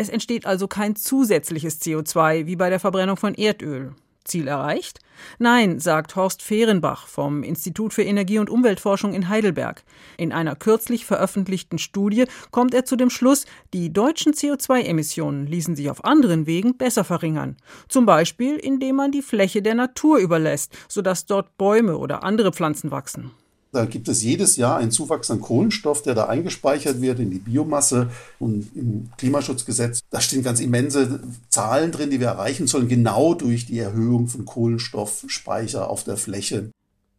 Es 0.00 0.08
entsteht 0.08 0.46
also 0.46 0.68
kein 0.68 0.94
zusätzliches 0.94 1.82
CO2 1.82 2.46
wie 2.46 2.54
bei 2.54 2.70
der 2.70 2.78
Verbrennung 2.78 3.16
von 3.16 3.34
Erdöl. 3.34 3.96
Ziel 4.24 4.46
erreicht? 4.46 5.00
Nein, 5.40 5.80
sagt 5.80 6.14
Horst 6.14 6.40
Fehrenbach 6.40 7.08
vom 7.08 7.42
Institut 7.42 7.92
für 7.92 8.04
Energie- 8.04 8.38
und 8.38 8.48
Umweltforschung 8.48 9.12
in 9.12 9.28
Heidelberg. 9.28 9.82
In 10.16 10.32
einer 10.32 10.54
kürzlich 10.54 11.04
veröffentlichten 11.04 11.78
Studie 11.78 12.26
kommt 12.52 12.74
er 12.74 12.84
zu 12.84 12.94
dem 12.94 13.10
Schluss, 13.10 13.46
die 13.72 13.92
deutschen 13.92 14.34
CO2-Emissionen 14.34 15.46
ließen 15.46 15.74
sich 15.74 15.90
auf 15.90 16.04
anderen 16.04 16.46
Wegen 16.46 16.76
besser 16.76 17.02
verringern. 17.02 17.56
Zum 17.88 18.06
Beispiel, 18.06 18.54
indem 18.54 18.96
man 18.96 19.10
die 19.10 19.22
Fläche 19.22 19.62
der 19.62 19.74
Natur 19.74 20.18
überlässt, 20.18 20.76
sodass 20.86 21.26
dort 21.26 21.58
Bäume 21.58 21.98
oder 21.98 22.22
andere 22.22 22.52
Pflanzen 22.52 22.92
wachsen. 22.92 23.32
Da 23.72 23.84
gibt 23.84 24.08
es 24.08 24.22
jedes 24.22 24.56
Jahr 24.56 24.78
einen 24.78 24.90
Zuwachs 24.90 25.30
an 25.30 25.40
Kohlenstoff, 25.40 26.02
der 26.02 26.14
da 26.14 26.26
eingespeichert 26.26 27.02
wird 27.02 27.20
in 27.20 27.30
die 27.30 27.38
Biomasse 27.38 28.10
und 28.38 28.70
im 28.74 29.10
Klimaschutzgesetz. 29.18 30.00
Da 30.10 30.20
stehen 30.20 30.42
ganz 30.42 30.60
immense 30.60 31.20
Zahlen 31.50 31.92
drin, 31.92 32.10
die 32.10 32.20
wir 32.20 32.28
erreichen 32.28 32.66
sollen, 32.66 32.88
genau 32.88 33.34
durch 33.34 33.66
die 33.66 33.78
Erhöhung 33.78 34.26
von 34.28 34.46
Kohlenstoffspeicher 34.46 35.90
auf 35.90 36.04
der 36.04 36.16
Fläche. 36.16 36.70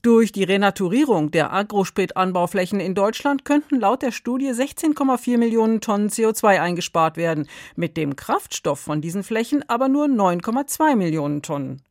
Durch 0.02 0.32
die 0.32 0.46
Renaturierung 0.46 1.30
der 1.30 1.52
Agrospritanbauflächen 1.52 2.80
in 2.80 2.96
Deutschland 2.96 3.44
könnten 3.44 3.82
laut 3.82 4.02
der 4.02 4.14
Studie 4.14 4.50
16,4 4.52 5.38
Millionen 5.38 5.82
Tonnen 5.82 6.08
CO2 6.08 6.62
eingespart 6.62 7.18
werden, 7.18 7.48
mit 7.76 7.98
dem 7.98 8.16
Kraftstoff 8.16 8.80
von 8.80 9.02
diesen 9.02 9.24
Flächen 9.24 9.68
aber 9.68 9.90
nur 9.90 10.06
9,2 10.06 10.96
Millionen 10.96 11.42
Tonnen. 11.42 11.82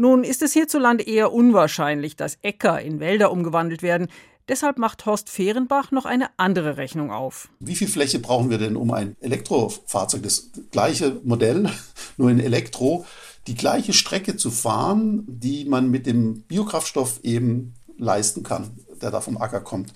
Nun 0.00 0.24
ist 0.24 0.40
es 0.40 0.54
hierzulande 0.54 1.04
eher 1.04 1.30
unwahrscheinlich, 1.30 2.16
dass 2.16 2.38
Äcker 2.40 2.80
in 2.80 3.00
Wälder 3.00 3.30
umgewandelt 3.30 3.82
werden. 3.82 4.08
Deshalb 4.48 4.78
macht 4.78 5.04
Horst 5.04 5.28
Fehrenbach 5.28 5.90
noch 5.90 6.06
eine 6.06 6.30
andere 6.38 6.78
Rechnung 6.78 7.10
auf. 7.10 7.50
Wie 7.60 7.76
viel 7.76 7.86
Fläche 7.86 8.18
brauchen 8.18 8.48
wir 8.48 8.56
denn, 8.56 8.76
um 8.76 8.92
ein 8.92 9.14
Elektrofahrzeug, 9.20 10.22
das 10.22 10.52
gleiche 10.70 11.20
Modell, 11.22 11.68
nur 12.16 12.30
in 12.30 12.40
Elektro, 12.40 13.04
die 13.46 13.54
gleiche 13.54 13.92
Strecke 13.92 14.36
zu 14.36 14.50
fahren, 14.50 15.22
die 15.28 15.66
man 15.66 15.90
mit 15.90 16.06
dem 16.06 16.44
Biokraftstoff 16.44 17.20
eben 17.22 17.74
leisten 17.98 18.42
kann, 18.42 18.70
der 19.02 19.10
da 19.10 19.20
vom 19.20 19.36
Acker 19.36 19.60
kommt. 19.60 19.92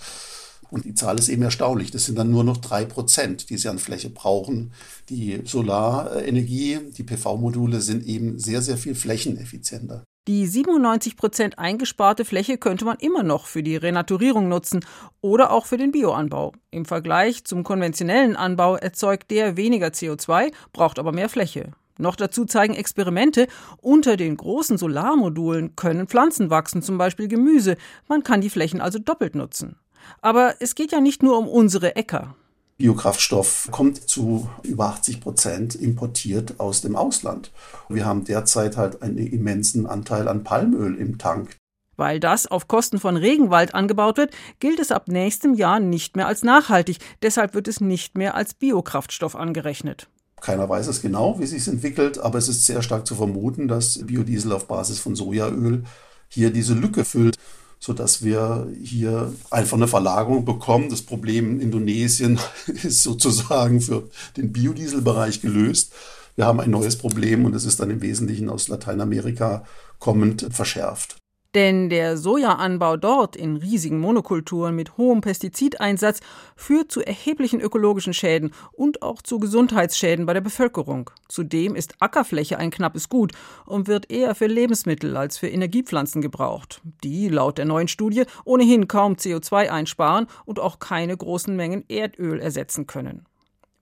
Und 0.70 0.84
die 0.84 0.94
Zahl 0.94 1.18
ist 1.18 1.28
eben 1.28 1.42
erstaunlich. 1.42 1.90
Das 1.90 2.04
sind 2.04 2.18
dann 2.18 2.30
nur 2.30 2.44
noch 2.44 2.56
drei 2.56 2.84
Prozent, 2.84 3.50
die 3.50 3.56
sie 3.56 3.68
an 3.68 3.78
Fläche 3.78 4.10
brauchen. 4.10 4.72
Die 5.08 5.40
Solarenergie, 5.44 6.78
die 6.96 7.02
PV-Module 7.02 7.80
sind 7.80 8.06
eben 8.06 8.38
sehr, 8.38 8.62
sehr 8.62 8.76
viel 8.76 8.94
flächeneffizienter. 8.94 10.04
Die 10.26 10.46
97 10.46 11.18
Prozent 11.18 11.58
eingesparte 11.58 12.24
Fläche 12.24 12.56
könnte 12.56 12.86
man 12.86 12.96
immer 12.96 13.22
noch 13.22 13.46
für 13.46 13.62
die 13.62 13.76
Renaturierung 13.76 14.48
nutzen 14.48 14.80
oder 15.20 15.50
auch 15.50 15.66
für 15.66 15.76
den 15.76 15.92
Bioanbau. 15.92 16.52
Im 16.70 16.86
Vergleich 16.86 17.44
zum 17.44 17.62
konventionellen 17.62 18.34
Anbau 18.34 18.76
erzeugt 18.76 19.30
der 19.30 19.58
weniger 19.58 19.88
CO2, 19.88 20.50
braucht 20.72 20.98
aber 20.98 21.12
mehr 21.12 21.28
Fläche. 21.28 21.72
Noch 21.98 22.16
dazu 22.16 22.46
zeigen 22.46 22.74
Experimente, 22.74 23.48
unter 23.82 24.16
den 24.16 24.38
großen 24.38 24.78
Solarmodulen 24.78 25.76
können 25.76 26.08
Pflanzen 26.08 26.48
wachsen, 26.48 26.80
zum 26.80 26.96
Beispiel 26.96 27.28
Gemüse. 27.28 27.76
Man 28.08 28.22
kann 28.22 28.40
die 28.40 28.50
Flächen 28.50 28.80
also 28.80 28.98
doppelt 28.98 29.34
nutzen. 29.34 29.76
Aber 30.20 30.54
es 30.60 30.74
geht 30.74 30.92
ja 30.92 31.00
nicht 31.00 31.22
nur 31.22 31.38
um 31.38 31.48
unsere 31.48 31.96
Äcker. 31.96 32.34
Biokraftstoff 32.76 33.68
kommt 33.70 34.08
zu 34.08 34.48
über 34.62 34.86
80 34.86 35.20
Prozent 35.20 35.74
importiert 35.76 36.58
aus 36.58 36.80
dem 36.80 36.96
Ausland. 36.96 37.52
Wir 37.88 38.04
haben 38.04 38.24
derzeit 38.24 38.76
halt 38.76 39.00
einen 39.00 39.18
immensen 39.18 39.86
Anteil 39.86 40.26
an 40.26 40.42
Palmöl 40.42 40.96
im 40.96 41.18
Tank. 41.18 41.56
Weil 41.96 42.18
das 42.18 42.48
auf 42.48 42.66
Kosten 42.66 42.98
von 42.98 43.16
Regenwald 43.16 43.74
angebaut 43.74 44.16
wird, 44.16 44.34
gilt 44.58 44.80
es 44.80 44.90
ab 44.90 45.06
nächstem 45.06 45.54
Jahr 45.54 45.78
nicht 45.78 46.16
mehr 46.16 46.26
als 46.26 46.42
nachhaltig. 46.42 46.98
Deshalb 47.22 47.54
wird 47.54 47.68
es 47.68 47.80
nicht 47.80 48.18
mehr 48.18 48.34
als 48.34 48.54
Biokraftstoff 48.54 49.36
angerechnet. 49.36 50.08
Keiner 50.40 50.68
weiß 50.68 50.88
es 50.88 51.00
genau, 51.00 51.38
wie 51.38 51.44
es 51.44 51.50
sich 51.50 51.68
entwickelt, 51.68 52.18
aber 52.18 52.38
es 52.38 52.48
ist 52.48 52.66
sehr 52.66 52.82
stark 52.82 53.06
zu 53.06 53.14
vermuten, 53.14 53.68
dass 53.68 54.04
Biodiesel 54.04 54.52
auf 54.52 54.66
Basis 54.66 54.98
von 54.98 55.14
Sojaöl 55.14 55.84
hier 56.28 56.50
diese 56.50 56.74
Lücke 56.74 57.04
füllt, 57.04 57.38
sodass 57.84 58.24
wir 58.24 58.66
hier 58.82 59.34
einfach 59.50 59.76
eine 59.76 59.88
Verlagerung 59.88 60.46
bekommen. 60.46 60.88
Das 60.88 61.02
Problem 61.02 61.50
in 61.50 61.60
Indonesien 61.60 62.40
ist 62.66 63.02
sozusagen 63.02 63.82
für 63.82 64.08
den 64.38 64.54
Biodieselbereich 64.54 65.42
gelöst. 65.42 65.92
Wir 66.34 66.46
haben 66.46 66.60
ein 66.60 66.70
neues 66.70 66.96
Problem 66.96 67.44
und 67.44 67.54
es 67.54 67.66
ist 67.66 67.80
dann 67.80 67.90
im 67.90 68.00
Wesentlichen 68.00 68.48
aus 68.48 68.68
Lateinamerika 68.68 69.66
kommend 69.98 70.48
verschärft. 70.50 71.16
Denn 71.54 71.88
der 71.88 72.16
Sojaanbau 72.16 72.96
dort 72.96 73.36
in 73.36 73.56
riesigen 73.56 74.00
Monokulturen 74.00 74.74
mit 74.74 74.96
hohem 74.96 75.20
Pestizideinsatz 75.20 76.18
führt 76.56 76.90
zu 76.90 77.00
erheblichen 77.00 77.60
ökologischen 77.60 78.12
Schäden 78.12 78.52
und 78.72 79.02
auch 79.02 79.22
zu 79.22 79.38
Gesundheitsschäden 79.38 80.26
bei 80.26 80.32
der 80.34 80.40
Bevölkerung. 80.40 81.10
Zudem 81.28 81.76
ist 81.76 81.94
Ackerfläche 82.00 82.58
ein 82.58 82.72
knappes 82.72 83.08
Gut 83.08 83.32
und 83.66 83.86
wird 83.86 84.10
eher 84.10 84.34
für 84.34 84.46
Lebensmittel 84.46 85.16
als 85.16 85.38
für 85.38 85.48
Energiepflanzen 85.48 86.22
gebraucht, 86.22 86.80
die 87.04 87.28
laut 87.28 87.58
der 87.58 87.66
neuen 87.66 87.88
Studie 87.88 88.24
ohnehin 88.44 88.88
kaum 88.88 89.14
CO2 89.14 89.68
einsparen 89.68 90.26
und 90.44 90.58
auch 90.58 90.80
keine 90.80 91.16
großen 91.16 91.54
Mengen 91.54 91.84
Erdöl 91.88 92.40
ersetzen 92.40 92.88
können. 92.88 93.26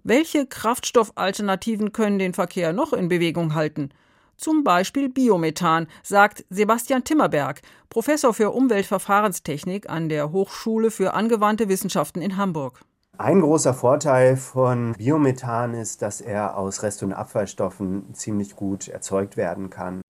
Welche 0.04 0.46
Kraftstoffalternativen 0.46 1.92
können 1.92 2.18
den 2.18 2.34
Verkehr 2.34 2.72
noch 2.72 2.92
in 2.92 3.08
Bewegung 3.08 3.54
halten? 3.54 3.90
Zum 4.42 4.64
Beispiel 4.64 5.08
Biomethan, 5.08 5.86
sagt 6.02 6.44
Sebastian 6.50 7.04
Timmerberg, 7.04 7.62
Professor 7.88 8.34
für 8.34 8.50
Umweltverfahrenstechnik 8.50 9.88
an 9.88 10.08
der 10.08 10.32
Hochschule 10.32 10.90
für 10.90 11.14
angewandte 11.14 11.68
Wissenschaften 11.68 12.20
in 12.20 12.36
Hamburg. 12.36 12.80
Ein 13.18 13.40
großer 13.40 13.74
Vorteil 13.74 14.36
von 14.36 14.94
Biomethan 14.94 15.74
ist, 15.74 16.02
dass 16.02 16.20
er 16.20 16.56
aus 16.56 16.82
Rest- 16.82 17.02
und 17.02 17.12
Abfallstoffen 17.12 18.14
ziemlich 18.14 18.56
gut 18.56 18.88
erzeugt 18.88 19.36
werden 19.36 19.70
kann. 19.70 20.00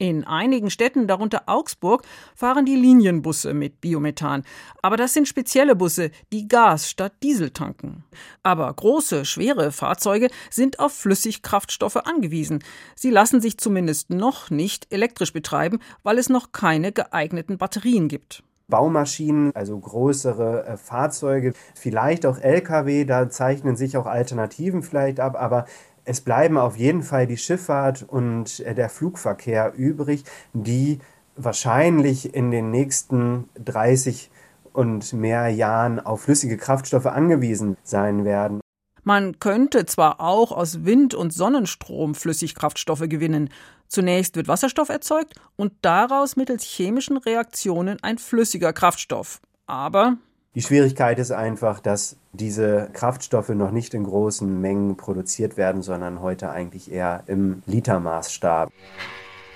In 0.00 0.22
einigen 0.22 0.70
Städten, 0.70 1.08
darunter 1.08 1.42
Augsburg, 1.46 2.04
fahren 2.36 2.64
die 2.64 2.76
Linienbusse 2.76 3.52
mit 3.52 3.80
Biomethan. 3.80 4.44
Aber 4.80 4.96
das 4.96 5.12
sind 5.12 5.26
spezielle 5.26 5.74
Busse, 5.74 6.12
die 6.32 6.46
Gas 6.46 6.88
statt 6.88 7.14
Diesel 7.24 7.50
tanken. 7.50 8.04
Aber 8.44 8.72
große, 8.72 9.24
schwere 9.24 9.72
Fahrzeuge 9.72 10.28
sind 10.50 10.78
auf 10.78 10.92
Flüssigkraftstoffe 10.92 11.96
angewiesen. 11.96 12.62
Sie 12.94 13.10
lassen 13.10 13.40
sich 13.40 13.58
zumindest 13.58 14.10
noch 14.10 14.50
nicht 14.50 14.86
elektrisch 14.92 15.32
betreiben, 15.32 15.80
weil 16.04 16.18
es 16.18 16.28
noch 16.28 16.52
keine 16.52 16.92
geeigneten 16.92 17.58
Batterien 17.58 18.06
gibt. 18.06 18.44
Baumaschinen, 18.68 19.50
also 19.56 19.80
größere 19.80 20.64
äh, 20.64 20.76
Fahrzeuge, 20.76 21.54
vielleicht 21.74 22.24
auch 22.24 22.38
Lkw, 22.38 23.04
da 23.04 23.28
zeichnen 23.30 23.76
sich 23.76 23.96
auch 23.96 24.06
Alternativen 24.06 24.82
vielleicht 24.82 25.18
ab, 25.18 25.34
aber 25.36 25.64
es 26.08 26.22
bleiben 26.22 26.56
auf 26.56 26.76
jeden 26.76 27.02
Fall 27.02 27.26
die 27.26 27.36
Schifffahrt 27.36 28.02
und 28.02 28.60
äh, 28.60 28.74
der 28.74 28.88
Flugverkehr 28.88 29.74
übrig, 29.76 30.24
die 30.54 31.00
wahrscheinlich 31.36 32.34
in 32.34 32.50
den 32.50 32.70
nächsten 32.70 33.48
30 33.62 34.30
und 34.72 35.12
mehr 35.12 35.48
Jahren 35.48 36.00
auf 36.00 36.22
flüssige 36.22 36.56
Kraftstoffe 36.56 37.06
angewiesen 37.06 37.76
sein 37.82 38.24
werden. 38.24 38.60
Man 39.04 39.38
könnte 39.38 39.84
zwar 39.84 40.20
auch 40.20 40.50
aus 40.50 40.84
Wind- 40.84 41.14
und 41.14 41.32
Sonnenstrom 41.32 42.14
Flüssigkraftstoffe 42.14 43.08
gewinnen. 43.08 43.50
Zunächst 43.86 44.36
wird 44.36 44.48
Wasserstoff 44.48 44.88
erzeugt 44.88 45.34
und 45.56 45.72
daraus 45.82 46.36
mittels 46.36 46.64
chemischen 46.64 47.18
Reaktionen 47.18 47.98
ein 48.02 48.18
flüssiger 48.18 48.72
Kraftstoff. 48.72 49.40
Aber 49.66 50.16
die 50.58 50.62
Schwierigkeit 50.62 51.20
ist 51.20 51.30
einfach, 51.30 51.78
dass 51.78 52.16
diese 52.32 52.90
Kraftstoffe 52.92 53.50
noch 53.50 53.70
nicht 53.70 53.94
in 53.94 54.02
großen 54.02 54.60
Mengen 54.60 54.96
produziert 54.96 55.56
werden, 55.56 55.82
sondern 55.82 56.20
heute 56.20 56.50
eigentlich 56.50 56.90
eher 56.90 57.22
im 57.28 57.62
Litermaßstab. 57.66 58.72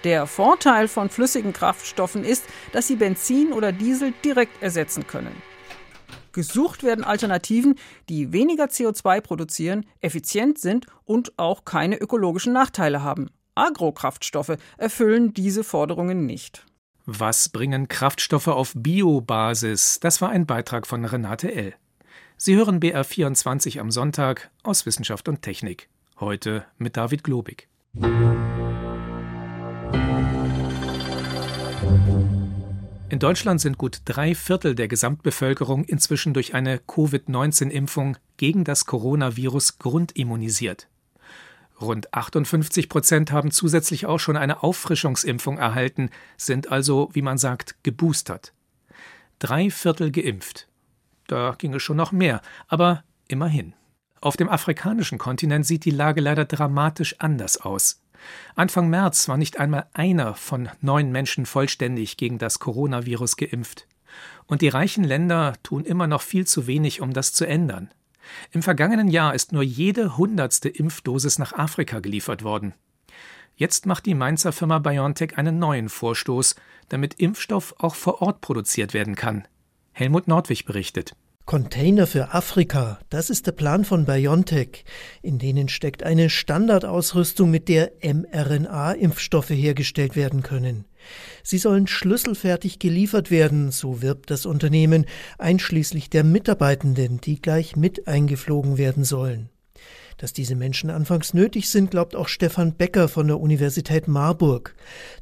Der 0.04 0.28
Vorteil 0.28 0.86
von 0.86 1.08
flüssigen 1.08 1.52
Kraftstoffen 1.52 2.22
ist, 2.22 2.44
dass 2.70 2.86
sie 2.86 2.94
Benzin 2.94 3.52
oder 3.52 3.72
Diesel 3.72 4.14
direkt 4.24 4.62
ersetzen 4.62 5.04
können. 5.08 5.34
Gesucht 6.30 6.84
werden 6.84 7.02
Alternativen, 7.02 7.74
die 8.08 8.32
weniger 8.32 8.66
CO2 8.66 9.22
produzieren, 9.22 9.84
effizient 10.02 10.60
sind 10.60 10.86
und 11.04 11.36
auch 11.36 11.64
keine 11.64 11.96
ökologischen 11.96 12.52
Nachteile 12.52 13.02
haben. 13.02 13.28
Agrokraftstoffe 13.56 14.56
erfüllen 14.78 15.34
diese 15.34 15.64
Forderungen 15.64 16.26
nicht. 16.26 16.64
Was 17.04 17.48
bringen 17.48 17.88
Kraftstoffe 17.88 18.46
auf 18.46 18.74
Biobasis? 18.76 19.98
Das 19.98 20.20
war 20.20 20.30
ein 20.30 20.46
Beitrag 20.46 20.86
von 20.86 21.04
Renate 21.04 21.52
L. 21.52 21.74
Sie 22.36 22.54
hören 22.54 22.78
BR24 22.78 23.80
am 23.80 23.90
Sonntag 23.90 24.52
aus 24.62 24.86
Wissenschaft 24.86 25.28
und 25.28 25.42
Technik. 25.42 25.88
Heute 26.20 26.64
mit 26.78 26.96
David 26.96 27.24
Globig. 27.24 27.66
In 33.08 33.18
Deutschland 33.18 33.60
sind 33.60 33.78
gut 33.78 34.02
drei 34.04 34.36
Viertel 34.36 34.76
der 34.76 34.86
Gesamtbevölkerung 34.86 35.84
inzwischen 35.84 36.34
durch 36.34 36.54
eine 36.54 36.78
Covid-19-Impfung 36.78 38.16
gegen 38.36 38.62
das 38.62 38.86
Coronavirus 38.86 39.78
grundimmunisiert. 39.78 40.86
Rund 41.82 42.14
58 42.14 42.88
Prozent 42.88 43.32
haben 43.32 43.50
zusätzlich 43.50 44.06
auch 44.06 44.18
schon 44.18 44.36
eine 44.36 44.62
Auffrischungsimpfung 44.62 45.58
erhalten, 45.58 46.10
sind 46.36 46.70
also, 46.70 47.10
wie 47.12 47.22
man 47.22 47.38
sagt, 47.38 47.76
geboostert. 47.82 48.52
Drei 49.38 49.70
Viertel 49.70 50.10
geimpft. 50.10 50.68
Da 51.26 51.54
ginge 51.58 51.80
schon 51.80 51.96
noch 51.96 52.12
mehr, 52.12 52.42
aber 52.68 53.04
immerhin. 53.28 53.74
Auf 54.20 54.36
dem 54.36 54.48
afrikanischen 54.48 55.18
Kontinent 55.18 55.66
sieht 55.66 55.84
die 55.84 55.90
Lage 55.90 56.20
leider 56.20 56.44
dramatisch 56.44 57.16
anders 57.18 57.56
aus. 57.56 58.02
Anfang 58.54 58.88
März 58.88 59.28
war 59.28 59.36
nicht 59.36 59.58
einmal 59.58 59.86
einer 59.94 60.34
von 60.34 60.68
neun 60.80 61.10
Menschen 61.10 61.44
vollständig 61.44 62.16
gegen 62.16 62.38
das 62.38 62.60
Coronavirus 62.60 63.36
geimpft. 63.36 63.88
Und 64.46 64.62
die 64.62 64.68
reichen 64.68 65.04
Länder 65.04 65.54
tun 65.62 65.84
immer 65.84 66.06
noch 66.06 66.22
viel 66.22 66.46
zu 66.46 66.66
wenig, 66.66 67.00
um 67.00 67.12
das 67.12 67.32
zu 67.32 67.46
ändern. 67.46 67.90
Im 68.50 68.62
vergangenen 68.62 69.08
Jahr 69.08 69.34
ist 69.34 69.52
nur 69.52 69.62
jede 69.62 70.16
hundertste 70.16 70.68
Impfdosis 70.68 71.38
nach 71.38 71.52
Afrika 71.52 72.00
geliefert 72.00 72.42
worden. 72.44 72.74
Jetzt 73.56 73.86
macht 73.86 74.06
die 74.06 74.14
Mainzer 74.14 74.52
Firma 74.52 74.78
BioNTech 74.78 75.36
einen 75.38 75.58
neuen 75.58 75.88
Vorstoß, 75.88 76.56
damit 76.88 77.14
Impfstoff 77.14 77.74
auch 77.78 77.94
vor 77.94 78.22
Ort 78.22 78.40
produziert 78.40 78.94
werden 78.94 79.14
kann. 79.14 79.46
Helmut 79.92 80.26
Nordwig 80.26 80.64
berichtet. 80.64 81.14
Container 81.44 82.06
für 82.06 82.32
Afrika, 82.32 83.00
das 83.10 83.28
ist 83.28 83.46
der 83.46 83.52
Plan 83.52 83.84
von 83.84 84.04
BioNTech. 84.04 84.84
In 85.22 85.38
denen 85.38 85.68
steckt 85.68 86.04
eine 86.04 86.30
Standardausrüstung, 86.30 87.50
mit 87.50 87.68
der 87.68 87.92
mRNA-Impfstoffe 88.02 89.50
hergestellt 89.50 90.14
werden 90.14 90.42
können. 90.42 90.84
Sie 91.42 91.58
sollen 91.58 91.88
schlüsselfertig 91.88 92.78
geliefert 92.78 93.30
werden, 93.30 93.72
so 93.72 94.02
wirbt 94.02 94.30
das 94.30 94.46
Unternehmen, 94.46 95.04
einschließlich 95.38 96.10
der 96.10 96.22
Mitarbeitenden, 96.22 97.20
die 97.20 97.42
gleich 97.42 97.74
mit 97.74 98.06
eingeflogen 98.06 98.78
werden 98.78 99.02
sollen. 99.02 99.51
Dass 100.22 100.32
diese 100.32 100.54
Menschen 100.54 100.88
anfangs 100.88 101.34
nötig 101.34 101.68
sind, 101.68 101.90
glaubt 101.90 102.14
auch 102.14 102.28
Stefan 102.28 102.74
Becker 102.74 103.08
von 103.08 103.26
der 103.26 103.40
Universität 103.40 104.06
Marburg. 104.06 104.76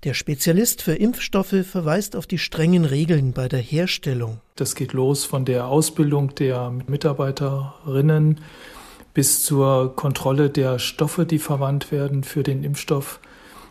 Der 0.05 0.13
Spezialist 0.13 0.83
für 0.83 0.93
Impfstoffe 0.93 1.65
verweist 1.65 2.15
auf 2.15 2.27
die 2.27 2.37
strengen 2.37 2.85
Regeln 2.85 3.33
bei 3.33 3.49
der 3.49 3.61
Herstellung. 3.61 4.43
Das 4.57 4.75
geht 4.75 4.93
los 4.93 5.25
von 5.25 5.47
der 5.47 5.69
Ausbildung 5.69 6.35
der 6.35 6.75
Mitarbeiterinnen 6.87 8.41
bis 9.15 9.43
zur 9.43 9.97
Kontrolle 9.97 10.51
der 10.51 10.79
Stoffe, 10.79 11.25
die 11.25 11.39
verwandt 11.39 11.93
werden 11.93 12.23
für 12.23 12.43
den 12.43 12.63
Impfstoff 12.63 13.21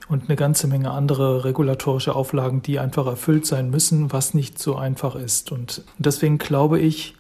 und 0.08 0.30
eine 0.30 0.36
ganze 0.36 0.66
Menge 0.66 0.90
andere 0.90 1.46
regulatorische 1.46 2.16
Auflagen, 2.16 2.64
die 2.64 2.80
einfach 2.80 3.06
erfüllt 3.06 3.46
sein 3.46 3.70
müssen, 3.70 4.12
was 4.12 4.34
nicht 4.34 4.58
so 4.58 4.78
einfach 4.78 5.14
ist. 5.14 5.52
Und 5.52 5.84
deswegen 6.00 6.40
glaube 6.40 6.80
ich, 6.80 7.14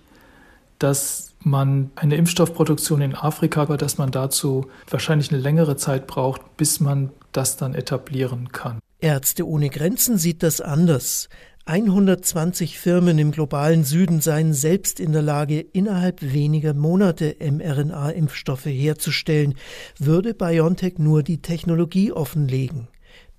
dass 0.80 1.29
man 1.42 1.92
eine 1.96 2.16
Impfstoffproduktion 2.16 3.02
in 3.02 3.16
Afrika, 3.16 3.62
aber 3.62 3.78
dass 3.78 3.98
man 3.98 4.12
dazu 4.12 4.68
wahrscheinlich 4.90 5.32
eine 5.32 5.42
längere 5.42 5.76
Zeit 5.76 6.08
braucht, 6.08 6.58
bis 6.58 6.80
man 6.80 7.12
das 7.32 7.58
dann 7.58 7.76
etablieren 7.76 8.50
kann. 8.52 8.80
Ärzte 9.00 9.48
ohne 9.48 9.70
Grenzen 9.70 10.18
sieht 10.18 10.44
das 10.44 10.60
anders. 10.60 11.30
120 11.66 12.80
Firmen 12.80 13.20
im 13.20 13.32
globalen 13.32 13.84
Süden 13.84 14.22
seien 14.22 14.54
selbst 14.54 15.00
in 15.00 15.12
der 15.12 15.22
Lage, 15.22 15.60
innerhalb 15.60 16.22
weniger 16.34 16.74
Monate 16.74 17.36
mRNA-Impfstoffe 17.40 18.66
herzustellen, 18.66 19.54
würde 20.00 20.34
BioNTech 20.34 20.98
nur 20.98 21.22
die 21.22 21.44
Technologie 21.44 22.12
offenlegen. 22.12 22.88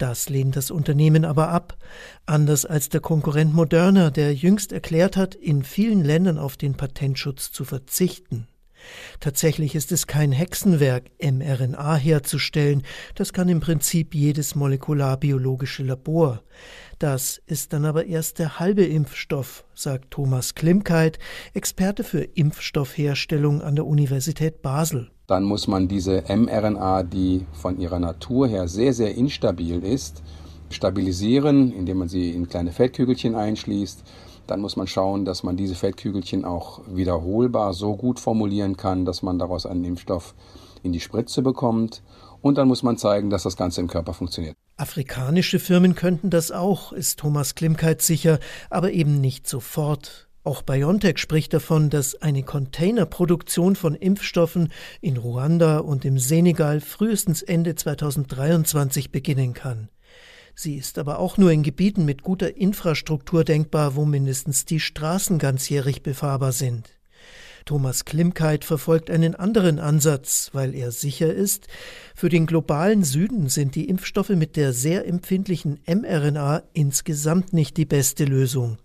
Das 0.00 0.30
lehnt 0.30 0.56
das 0.56 0.70
Unternehmen 0.70 1.26
aber 1.26 1.50
ab, 1.50 1.76
anders 2.24 2.64
als 2.64 2.88
der 2.88 3.02
Konkurrent 3.02 3.52
Moderna, 3.52 4.08
der 4.08 4.34
jüngst 4.34 4.72
erklärt 4.72 5.18
hat, 5.18 5.34
in 5.34 5.62
vielen 5.62 6.02
Ländern 6.02 6.38
auf 6.38 6.56
den 6.56 6.74
Patentschutz 6.74 7.52
zu 7.52 7.66
verzichten. 7.66 8.48
Tatsächlich 9.20 9.74
ist 9.74 9.92
es 9.92 10.06
kein 10.06 10.32
Hexenwerk, 10.32 11.10
mRNA 11.20 11.96
herzustellen, 11.96 12.82
das 13.14 13.34
kann 13.34 13.50
im 13.50 13.60
Prinzip 13.60 14.14
jedes 14.14 14.54
molekularbiologische 14.54 15.82
Labor. 15.82 16.44
Das 16.98 17.42
ist 17.44 17.74
dann 17.74 17.84
aber 17.84 18.06
erst 18.06 18.38
der 18.38 18.58
halbe 18.58 18.86
Impfstoff, 18.86 19.66
sagt 19.74 20.12
Thomas 20.12 20.54
Klimkeit, 20.54 21.18
Experte 21.52 22.04
für 22.04 22.22
Impfstoffherstellung 22.22 23.60
an 23.60 23.76
der 23.76 23.84
Universität 23.84 24.62
Basel. 24.62 25.10
Dann 25.30 25.44
muss 25.44 25.68
man 25.68 25.86
diese 25.86 26.24
mRNA, 26.28 27.04
die 27.04 27.46
von 27.52 27.78
ihrer 27.78 28.00
Natur 28.00 28.48
her 28.48 28.66
sehr, 28.66 28.92
sehr 28.92 29.14
instabil 29.14 29.84
ist, 29.84 30.24
stabilisieren, 30.70 31.70
indem 31.72 31.98
man 31.98 32.08
sie 32.08 32.30
in 32.32 32.48
kleine 32.48 32.72
Feldkügelchen 32.72 33.36
einschließt. 33.36 34.02
Dann 34.48 34.60
muss 34.60 34.74
man 34.74 34.88
schauen, 34.88 35.24
dass 35.24 35.44
man 35.44 35.56
diese 35.56 35.76
Feldkügelchen 35.76 36.44
auch 36.44 36.80
wiederholbar 36.88 37.74
so 37.74 37.94
gut 37.94 38.18
formulieren 38.18 38.76
kann, 38.76 39.04
dass 39.04 39.22
man 39.22 39.38
daraus 39.38 39.66
einen 39.66 39.84
Impfstoff 39.84 40.34
in 40.82 40.90
die 40.90 40.98
Spritze 40.98 41.42
bekommt. 41.42 42.02
Und 42.42 42.58
dann 42.58 42.66
muss 42.66 42.82
man 42.82 42.96
zeigen, 42.96 43.30
dass 43.30 43.44
das 43.44 43.56
Ganze 43.56 43.80
im 43.82 43.86
Körper 43.86 44.14
funktioniert. 44.14 44.56
Afrikanische 44.78 45.60
Firmen 45.60 45.94
könnten 45.94 46.30
das 46.30 46.50
auch, 46.50 46.92
ist 46.92 47.20
Thomas 47.20 47.54
Klimkeit 47.54 48.02
sicher, 48.02 48.40
aber 48.68 48.90
eben 48.90 49.20
nicht 49.20 49.46
sofort. 49.46 50.29
Auch 50.42 50.62
BioNTech 50.62 51.18
spricht 51.18 51.52
davon, 51.52 51.90
dass 51.90 52.22
eine 52.22 52.42
Containerproduktion 52.42 53.76
von 53.76 53.94
Impfstoffen 53.94 54.72
in 55.02 55.18
Ruanda 55.18 55.78
und 55.78 56.06
im 56.06 56.18
Senegal 56.18 56.80
frühestens 56.80 57.42
Ende 57.42 57.74
2023 57.74 59.10
beginnen 59.10 59.52
kann. 59.52 59.90
Sie 60.54 60.76
ist 60.76 60.98
aber 60.98 61.18
auch 61.18 61.36
nur 61.36 61.52
in 61.52 61.62
Gebieten 61.62 62.06
mit 62.06 62.22
guter 62.22 62.56
Infrastruktur 62.56 63.44
denkbar, 63.44 63.96
wo 63.96 64.06
mindestens 64.06 64.64
die 64.64 64.80
Straßen 64.80 65.38
ganzjährig 65.38 66.02
befahrbar 66.02 66.52
sind. 66.52 66.99
Thomas 67.64 68.04
Klimkeit 68.04 68.64
verfolgt 68.64 69.10
einen 69.10 69.34
anderen 69.34 69.78
Ansatz, 69.78 70.50
weil 70.52 70.74
er 70.74 70.90
sicher 70.90 71.32
ist, 71.32 71.68
für 72.14 72.28
den 72.28 72.46
globalen 72.46 73.04
Süden 73.04 73.48
sind 73.48 73.74
die 73.74 73.88
Impfstoffe 73.88 74.30
mit 74.30 74.56
der 74.56 74.72
sehr 74.72 75.06
empfindlichen 75.06 75.80
mRNA 75.86 76.62
insgesamt 76.72 77.52
nicht 77.52 77.76
die 77.76 77.86
beste 77.86 78.24
Lösung, 78.24 78.78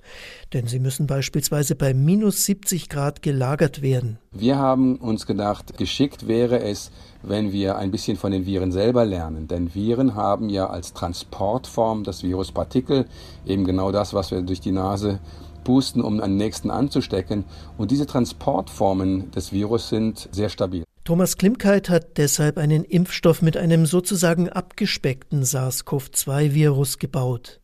denn 0.54 0.68
sie 0.68 0.80
müssen 0.80 1.08
beispielsweise 1.08 1.76
bei 1.76 1.94
minus 1.94 2.46
70 2.46 2.90
Grad 2.90 3.22
gelagert 3.22 3.82
werden. 3.82 4.20
Wir 4.32 4.58
haben 4.58 4.98
uns 4.98 5.26
gedacht, 5.26 5.78
geschickt 5.78 6.28
wäre 6.28 6.60
es, 6.60 6.92
wenn 7.24 7.52
wir 7.52 7.78
ein 7.78 7.92
bisschen 7.92 8.18
von 8.18 8.32
den 8.32 8.46
Viren 8.46 8.72
selber 8.72 9.06
lernen, 9.06 9.48
denn 9.48 9.74
Viren 9.74 10.16
haben 10.16 10.50
ja 10.50 10.68
als 10.70 10.94
Transportform 10.94 12.04
das 12.04 12.24
Viruspartikel, 12.24 13.06
eben 13.46 13.66
genau 13.66 13.92
das, 13.92 14.14
was 14.14 14.32
wir 14.32 14.42
durch 14.42 14.62
die 14.62 14.72
Nase 14.72 15.20
pusten, 15.66 16.02
um 16.02 16.22
einen 16.22 16.38
nächsten 16.38 16.72
anzustecken. 16.72 17.44
Und 17.78 17.92
diese 17.92 18.06
Transportformen 18.06 19.32
des 19.32 19.52
Virus 19.52 19.90
sind 19.90 20.30
sehr 20.32 20.48
stabil. 20.48 20.86
Thomas 21.04 21.38
Klimkeit 21.38 21.90
hat 21.90 22.18
deshalb 22.18 22.58
einen 22.58 22.84
Impfstoff 22.84 23.42
mit 23.44 23.58
einem 23.58 23.86
sozusagen 23.86 24.50
abgespeckten 24.50 25.44
SARS-CoV-2-Virus 25.44 26.98
gebaut. 26.98 27.60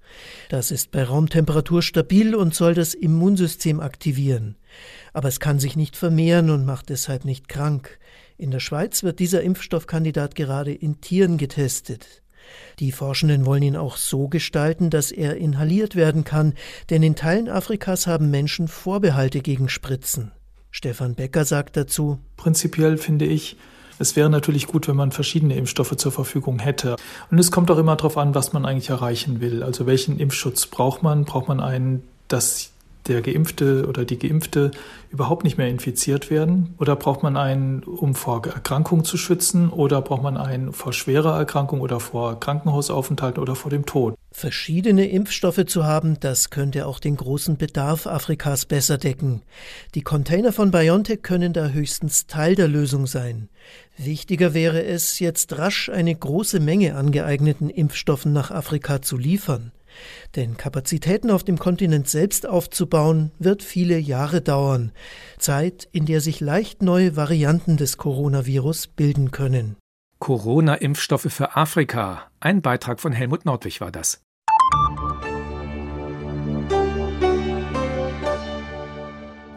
Das 0.49 0.69
ist 0.69 0.91
bei 0.91 1.03
Raumtemperatur 1.03 1.81
stabil 1.81 2.35
und 2.35 2.53
soll 2.53 2.75
das 2.75 2.93
Immunsystem 2.93 3.79
aktivieren. 3.79 4.57
Aber 5.13 5.27
es 5.27 5.39
kann 5.39 5.57
sich 5.57 5.75
nicht 5.75 5.95
vermehren 5.95 6.51
und 6.51 6.65
macht 6.65 6.89
deshalb 6.89 7.25
nicht 7.25 7.47
krank. 7.47 7.97
In 8.37 8.51
der 8.51 8.59
Schweiz 8.59 9.01
wird 9.01 9.19
dieser 9.19 9.41
Impfstoffkandidat 9.41 10.35
gerade 10.35 10.73
in 10.73 11.01
Tieren 11.01 11.37
getestet. 11.37 12.20
Die 12.79 12.91
Forschenden 12.91 13.45
wollen 13.45 13.63
ihn 13.63 13.75
auch 13.75 13.97
so 13.97 14.27
gestalten, 14.27 14.89
dass 14.89 15.11
er 15.11 15.37
inhaliert 15.37 15.95
werden 15.95 16.23
kann, 16.23 16.53
denn 16.89 17.03
in 17.03 17.15
Teilen 17.15 17.49
Afrikas 17.49 18.07
haben 18.07 18.31
Menschen 18.31 18.67
Vorbehalte 18.67 19.41
gegen 19.41 19.69
Spritzen. 19.69 20.31
Stefan 20.71 21.15
Becker 21.15 21.45
sagt 21.45 21.77
dazu 21.77 22.19
Prinzipiell 22.37 22.97
finde 22.97 23.25
ich, 23.25 23.57
es 23.99 24.15
wäre 24.15 24.31
natürlich 24.31 24.65
gut, 24.65 24.87
wenn 24.87 24.95
man 24.95 25.11
verschiedene 25.11 25.55
Impfstoffe 25.55 25.95
zur 25.95 26.11
Verfügung 26.11 26.57
hätte. 26.57 26.95
Und 27.29 27.37
es 27.37 27.51
kommt 27.51 27.69
auch 27.69 27.77
immer 27.77 27.95
darauf 27.95 28.17
an, 28.17 28.33
was 28.33 28.51
man 28.51 28.65
eigentlich 28.65 28.89
erreichen 28.89 29.41
will. 29.41 29.61
Also 29.61 29.85
welchen 29.85 30.17
Impfschutz 30.17 30.65
braucht 30.65 31.03
man? 31.03 31.25
Braucht 31.25 31.47
man 31.47 31.59
einen, 31.59 32.01
dass 32.27 32.71
der 33.07 33.21
Geimpfte 33.21 33.87
oder 33.87 34.05
die 34.05 34.19
Geimpfte 34.19 34.71
überhaupt 35.09 35.43
nicht 35.43 35.57
mehr 35.57 35.67
infiziert 35.67 36.29
werden? 36.29 36.75
Oder 36.77 36.95
braucht 36.95 37.23
man 37.23 37.37
einen, 37.37 37.83
um 37.83 38.15
vor 38.15 38.45
Erkrankung 38.45 39.03
zu 39.03 39.17
schützen? 39.17 39.69
Oder 39.69 40.01
braucht 40.01 40.23
man 40.23 40.37
einen 40.37 40.73
vor 40.73 40.93
schwerer 40.93 41.37
Erkrankung 41.37 41.81
oder 41.81 41.99
vor 41.99 42.39
Krankenhausaufenthalten 42.39 43.41
oder 43.41 43.55
vor 43.55 43.71
dem 43.71 43.85
Tod? 43.85 44.15
Verschiedene 44.33 45.09
Impfstoffe 45.09 45.65
zu 45.65 45.83
haben, 45.83 46.17
das 46.21 46.49
könnte 46.49 46.87
auch 46.87 46.99
den 46.99 47.17
großen 47.17 47.57
Bedarf 47.57 48.07
Afrikas 48.07 48.65
besser 48.65 48.97
decken. 48.97 49.41
Die 49.93 50.03
Container 50.03 50.53
von 50.53 50.71
BioNTech 50.71 51.21
können 51.21 51.51
da 51.51 51.67
höchstens 51.67 52.27
Teil 52.27 52.55
der 52.55 52.69
Lösung 52.69 53.07
sein. 53.07 53.49
Wichtiger 53.97 54.53
wäre 54.53 54.83
es, 54.83 55.19
jetzt 55.19 55.57
rasch 55.57 55.89
eine 55.89 56.15
große 56.15 56.61
Menge 56.61 56.95
an 56.95 57.11
geeigneten 57.11 57.69
Impfstoffen 57.69 58.31
nach 58.31 58.51
Afrika 58.51 59.01
zu 59.01 59.17
liefern. 59.17 59.73
Denn 60.35 60.57
Kapazitäten 60.57 61.31
auf 61.31 61.43
dem 61.43 61.57
Kontinent 61.57 62.07
selbst 62.07 62.47
aufzubauen, 62.47 63.31
wird 63.39 63.63
viele 63.63 63.97
Jahre 63.97 64.41
dauern. 64.41 64.91
Zeit, 65.37 65.87
in 65.91 66.05
der 66.05 66.21
sich 66.21 66.39
leicht 66.39 66.81
neue 66.81 67.15
Varianten 67.15 67.77
des 67.77 67.97
Coronavirus 67.97 68.87
bilden 68.87 69.31
können. 69.31 69.77
Corona-Impfstoffe 70.19 71.27
für 71.29 71.55
Afrika. 71.55 72.29
Ein 72.39 72.61
Beitrag 72.61 72.99
von 72.99 73.11
Helmut 73.11 73.45
Nordwig 73.45 73.81
war 73.81 73.91
das. 73.91 74.21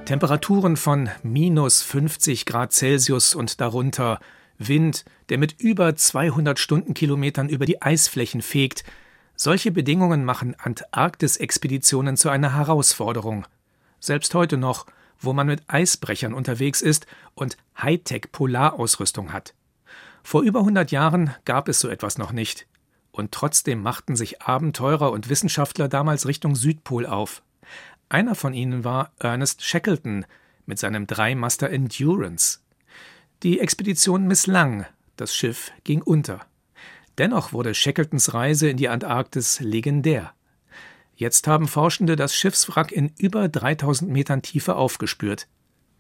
Temperaturen 0.04 0.76
von 0.76 1.08
minus 1.22 1.82
50 1.82 2.44
Grad 2.44 2.72
Celsius 2.72 3.34
und 3.34 3.60
darunter, 3.60 4.20
Wind, 4.58 5.04
der 5.28 5.38
mit 5.38 5.60
über 5.60 5.96
200 5.96 6.58
Stundenkilometern 6.58 7.48
über 7.48 7.64
die 7.66 7.80
Eisflächen 7.80 8.42
fegt, 8.42 8.84
solche 9.36 9.70
Bedingungen 9.70 10.24
machen 10.24 10.54
Antarktis-Expeditionen 10.58 12.16
zu 12.16 12.28
einer 12.30 12.54
Herausforderung. 12.54 13.46
Selbst 14.00 14.34
heute 14.34 14.56
noch, 14.56 14.86
wo 15.18 15.32
man 15.32 15.46
mit 15.46 15.62
Eisbrechern 15.68 16.34
unterwegs 16.34 16.82
ist 16.82 17.06
und 17.34 17.56
Hightech-Polarausrüstung 17.80 19.32
hat. 19.32 19.54
Vor 20.22 20.42
über 20.42 20.60
100 20.60 20.90
Jahren 20.90 21.34
gab 21.44 21.68
es 21.68 21.80
so 21.80 21.88
etwas 21.88 22.18
noch 22.18 22.32
nicht. 22.32 22.66
Und 23.12 23.32
trotzdem 23.32 23.82
machten 23.82 24.16
sich 24.16 24.42
Abenteurer 24.42 25.12
und 25.12 25.28
Wissenschaftler 25.28 25.88
damals 25.88 26.26
Richtung 26.26 26.56
Südpol 26.56 27.06
auf. 27.06 27.42
Einer 28.08 28.34
von 28.34 28.54
ihnen 28.54 28.84
war 28.84 29.12
Ernest 29.18 29.62
Shackleton 29.62 30.26
mit 30.66 30.78
seinem 30.78 31.06
Dreimaster 31.06 31.70
Endurance. 31.70 32.60
Die 33.42 33.60
Expedition 33.60 34.26
misslang, 34.26 34.86
das 35.16 35.34
Schiff 35.34 35.72
ging 35.84 36.02
unter. 36.02 36.40
Dennoch 37.18 37.52
wurde 37.52 37.74
Shackletons 37.74 38.34
Reise 38.34 38.68
in 38.68 38.76
die 38.76 38.88
Antarktis 38.88 39.60
legendär. 39.60 40.32
Jetzt 41.14 41.46
haben 41.46 41.68
Forschende 41.68 42.16
das 42.16 42.34
Schiffswrack 42.34 42.90
in 42.90 43.12
über 43.18 43.48
3000 43.48 44.10
Metern 44.10 44.42
Tiefe 44.42 44.74
aufgespürt. 44.74 45.46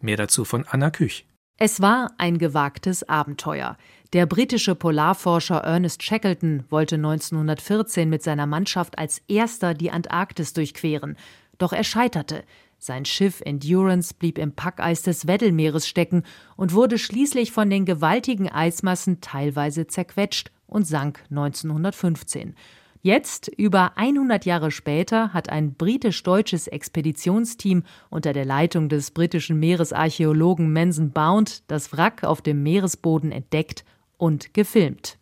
Mehr 0.00 0.16
dazu 0.16 0.44
von 0.44 0.66
Anna 0.68 0.90
Küch. 0.90 1.26
Es 1.56 1.80
war 1.80 2.10
ein 2.18 2.38
gewagtes 2.38 3.08
Abenteuer. 3.08 3.76
Der 4.12 4.26
britische 4.26 4.74
Polarforscher 4.74 5.58
Ernest 5.58 6.02
Shackleton 6.02 6.64
wollte 6.68 6.96
1914 6.96 8.08
mit 8.08 8.24
seiner 8.24 8.46
Mannschaft 8.46 8.98
als 8.98 9.22
erster 9.28 9.72
die 9.74 9.92
Antarktis 9.92 10.52
durchqueren. 10.52 11.16
Doch 11.58 11.72
er 11.72 11.84
scheiterte. 11.84 12.42
Sein 12.86 13.06
Schiff 13.06 13.40
Endurance 13.40 14.12
blieb 14.12 14.36
im 14.36 14.52
Packeis 14.52 15.00
des 15.00 15.26
Weddellmeeres 15.26 15.88
stecken 15.88 16.22
und 16.54 16.74
wurde 16.74 16.98
schließlich 16.98 17.50
von 17.50 17.70
den 17.70 17.86
gewaltigen 17.86 18.50
Eismassen 18.50 19.22
teilweise 19.22 19.86
zerquetscht 19.86 20.50
und 20.66 20.86
sank 20.86 21.24
1915. 21.30 22.54
Jetzt, 23.00 23.48
über 23.48 23.96
100 23.96 24.44
Jahre 24.44 24.70
später, 24.70 25.32
hat 25.32 25.48
ein 25.48 25.72
britisch-deutsches 25.72 26.66
Expeditionsteam 26.66 27.84
unter 28.10 28.34
der 28.34 28.44
Leitung 28.44 28.90
des 28.90 29.12
britischen 29.12 29.58
Meeresarchäologen 29.58 30.70
Manson 30.70 31.10
Bound 31.10 31.62
das 31.68 31.90
Wrack 31.94 32.22
auf 32.22 32.42
dem 32.42 32.62
Meeresboden 32.62 33.32
entdeckt 33.32 33.86
und 34.18 34.52
gefilmt. 34.52 35.16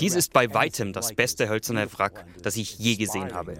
Dies 0.00 0.16
ist 0.16 0.32
bei 0.32 0.52
weitem 0.52 0.92
das 0.92 1.14
beste 1.14 1.48
hölzerne 1.48 1.86
Wrack, 1.92 2.24
das 2.42 2.56
ich 2.56 2.80
je 2.80 2.96
gesehen 2.96 3.32
habe. 3.32 3.54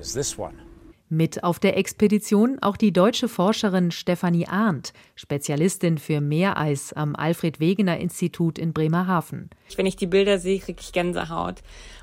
Mit 1.14 1.44
auf 1.44 1.58
der 1.58 1.76
Expedition 1.76 2.58
auch 2.62 2.78
die 2.78 2.90
deutsche 2.90 3.28
Forscherin 3.28 3.90
Stefanie 3.90 4.46
Arndt, 4.46 4.94
Spezialistin 5.14 5.98
für 5.98 6.22
Meereis 6.22 6.94
am 6.94 7.14
Alfred 7.14 7.60
Wegener 7.60 7.98
Institut 7.98 8.58
in 8.58 8.72
Bremerhaven. 8.72 9.50
Wenn 9.76 9.84
ich 9.84 9.96
die 9.96 10.06
Bilder 10.06 10.38
sehe, 10.38 10.58
kriege 10.58 10.80
ich 10.80 10.90
Gänsehaut. 10.90 11.56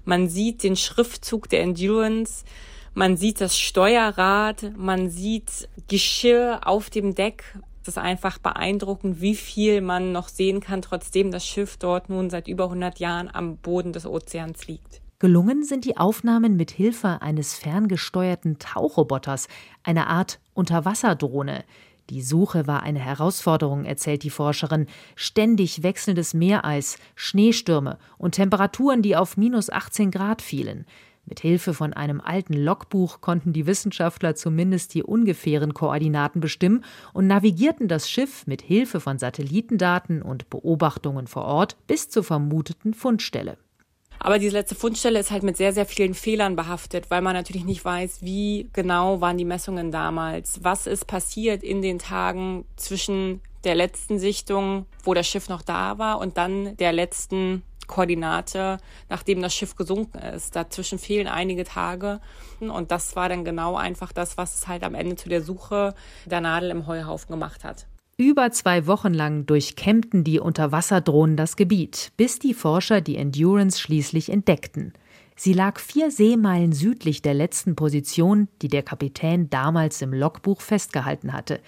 Man 0.05 0.29
sieht 0.29 0.61
den 0.61 0.75
Schriftzug 0.75 1.49
der 1.49 1.63
Endurance, 1.63 2.45
man 2.93 3.17
sieht 3.17 3.41
das 3.41 3.57
Steuerrad, 3.57 4.77
man 4.77 5.09
sieht 5.09 5.67
Geschirr 5.87 6.59
auf 6.65 6.91
dem 6.91 7.15
Deck. 7.15 7.57
Es 7.81 7.87
ist 7.87 7.97
einfach 7.97 8.37
beeindruckend, 8.37 9.21
wie 9.21 9.33
viel 9.33 9.81
man 9.81 10.11
noch 10.11 10.27
sehen 10.27 10.59
kann, 10.59 10.83
trotzdem 10.83 11.31
das 11.31 11.47
Schiff 11.47 11.77
dort 11.77 12.09
nun 12.09 12.29
seit 12.29 12.47
über 12.47 12.65
100 12.65 12.99
Jahren 12.99 13.27
am 13.33 13.57
Boden 13.57 13.91
des 13.91 14.05
Ozeans 14.05 14.67
liegt. 14.67 15.01
Gelungen 15.21 15.65
sind 15.65 15.83
die 15.83 15.97
Aufnahmen 15.97 16.55
mit 16.55 16.71
Hilfe 16.71 17.21
eines 17.21 17.53
ferngesteuerten 17.53 18.57
Tauchroboters, 18.57 19.49
einer 19.83 20.07
Art 20.07 20.39
Unterwasserdrohne. 20.53 21.65
Die 22.09 22.21
Suche 22.21 22.67
war 22.67 22.83
eine 22.83 22.99
Herausforderung, 22.99 23.83
erzählt 23.83 24.23
die 24.23 24.29
Forscherin. 24.29 24.87
Ständig 25.17 25.83
wechselndes 25.83 26.33
Meereis, 26.33 26.97
Schneestürme 27.15 27.97
und 28.17 28.35
Temperaturen, 28.35 29.01
die 29.01 29.17
auf 29.17 29.35
minus 29.35 29.69
18 29.69 30.09
Grad 30.09 30.41
fielen. 30.41 30.85
Mit 31.25 31.41
Hilfe 31.41 31.73
von 31.73 31.91
einem 31.91 32.21
alten 32.21 32.53
Logbuch 32.53 33.19
konnten 33.19 33.51
die 33.51 33.67
Wissenschaftler 33.67 34.35
zumindest 34.35 34.93
die 34.93 35.03
ungefähren 35.03 35.73
Koordinaten 35.73 36.39
bestimmen 36.39 36.85
und 37.11 37.27
navigierten 37.27 37.89
das 37.89 38.09
Schiff 38.09 38.47
mit 38.47 38.61
Hilfe 38.61 39.01
von 39.01 39.19
Satellitendaten 39.19 40.21
und 40.21 40.49
Beobachtungen 40.49 41.27
vor 41.27 41.43
Ort 41.43 41.75
bis 41.87 42.07
zur 42.07 42.23
vermuteten 42.23 42.93
Fundstelle. 42.93 43.57
Aber 44.19 44.37
diese 44.37 44.57
letzte 44.57 44.75
Fundstelle 44.75 45.19
ist 45.19 45.31
halt 45.31 45.43
mit 45.43 45.57
sehr, 45.57 45.73
sehr 45.73 45.85
vielen 45.85 46.13
Fehlern 46.13 46.55
behaftet, 46.55 47.09
weil 47.09 47.21
man 47.21 47.33
natürlich 47.33 47.63
nicht 47.63 47.83
weiß, 47.85 48.21
wie 48.21 48.69
genau 48.73 49.21
waren 49.21 49.37
die 49.37 49.45
Messungen 49.45 49.91
damals. 49.91 50.63
Was 50.63 50.87
ist 50.87 51.07
passiert 51.07 51.63
in 51.63 51.81
den 51.81 51.99
Tagen 51.99 52.65
zwischen 52.75 53.41
der 53.63 53.75
letzten 53.75 54.19
Sichtung, 54.19 54.85
wo 55.03 55.13
das 55.13 55.27
Schiff 55.27 55.49
noch 55.49 55.61
da 55.61 55.97
war, 55.97 56.19
und 56.19 56.37
dann 56.37 56.75
der 56.77 56.93
letzten 56.93 57.63
Koordinate, 57.87 58.77
nachdem 59.09 59.41
das 59.41 59.53
Schiff 59.53 59.75
gesunken 59.75 60.19
ist. 60.19 60.55
Dazwischen 60.55 60.99
fehlen 60.99 61.27
einige 61.27 61.63
Tage. 61.63 62.21
Und 62.59 62.91
das 62.91 63.15
war 63.15 63.27
dann 63.29 63.43
genau 63.43 63.75
einfach 63.75 64.13
das, 64.13 64.37
was 64.37 64.55
es 64.55 64.67
halt 64.67 64.83
am 64.83 64.95
Ende 64.95 65.15
zu 65.15 65.27
der 65.27 65.41
Suche 65.41 65.95
der 66.25 66.39
Nadel 66.39 66.69
im 66.69 66.87
Heuhaufen 66.87 67.31
gemacht 67.31 67.63
hat. 67.63 67.87
Über 68.21 68.51
zwei 68.51 68.85
Wochen 68.85 69.13
lang 69.13 69.45
durchkämmten 69.45 70.25
die 70.25 70.41
Unterwasserdrohnen 70.41 71.37
das 71.37 71.55
Gebiet, 71.55 72.11
bis 72.17 72.37
die 72.37 72.53
Forscher 72.53 72.99
die 72.99 73.15
Endurance 73.15 73.79
schließlich 73.79 74.29
entdeckten. 74.29 74.91
Sie 75.37 75.53
lag 75.53 75.79
vier 75.79 76.11
Seemeilen 76.11 76.73
südlich 76.73 77.21
der 77.21 77.33
letzten 77.33 77.77
Position, 77.77 78.49
die 78.61 78.67
der 78.67 78.83
Kapitän 78.83 79.49
damals 79.49 80.01
im 80.01 80.13
Logbuch 80.13 80.59
festgehalten 80.59 81.31
hatte. 81.31 81.61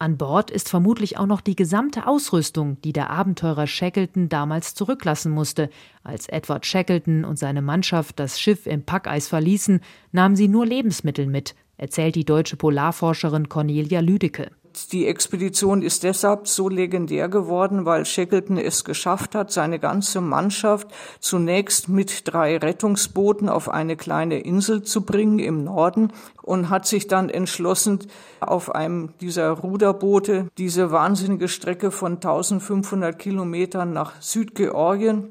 An 0.00 0.16
Bord 0.16 0.50
ist 0.50 0.68
vermutlich 0.68 1.18
auch 1.18 1.26
noch 1.26 1.40
die 1.40 1.54
gesamte 1.54 2.08
Ausrüstung, 2.08 2.78
die 2.82 2.92
der 2.92 3.10
Abenteurer 3.10 3.68
Shackleton 3.68 4.28
damals 4.28 4.74
zurücklassen 4.74 5.30
musste. 5.30 5.70
Als 6.02 6.26
Edward 6.26 6.66
Shackleton 6.66 7.24
und 7.24 7.38
seine 7.38 7.62
Mannschaft 7.62 8.18
das 8.18 8.40
Schiff 8.40 8.66
im 8.66 8.82
Packeis 8.82 9.28
verließen, 9.28 9.80
nahmen 10.10 10.34
sie 10.34 10.48
nur 10.48 10.66
Lebensmittel 10.66 11.28
mit, 11.28 11.54
erzählt 11.76 12.16
die 12.16 12.24
deutsche 12.24 12.56
Polarforscherin 12.56 13.48
Cornelia 13.48 14.00
Lüdecke 14.00 14.50
die 14.92 15.06
Expedition 15.06 15.82
ist 15.82 16.02
deshalb 16.02 16.48
so 16.48 16.68
legendär 16.68 17.28
geworden, 17.28 17.84
weil 17.84 18.04
Shackleton 18.04 18.58
es 18.58 18.84
geschafft 18.84 19.34
hat, 19.34 19.52
seine 19.52 19.78
ganze 19.78 20.20
Mannschaft 20.20 20.88
zunächst 21.20 21.88
mit 21.88 22.22
drei 22.24 22.56
Rettungsbooten 22.56 23.48
auf 23.48 23.68
eine 23.68 23.96
kleine 23.96 24.40
Insel 24.40 24.82
zu 24.82 25.02
bringen 25.02 25.38
im 25.38 25.64
Norden 25.64 26.12
und 26.42 26.70
hat 26.70 26.86
sich 26.86 27.06
dann 27.06 27.28
entschlossen, 27.28 28.00
auf 28.40 28.74
einem 28.74 29.14
dieser 29.20 29.50
Ruderboote 29.50 30.48
diese 30.58 30.90
wahnsinnige 30.90 31.48
Strecke 31.48 31.90
von 31.90 32.14
1500 32.14 33.18
Kilometern 33.18 33.92
nach 33.92 34.20
Südgeorgien 34.20 35.28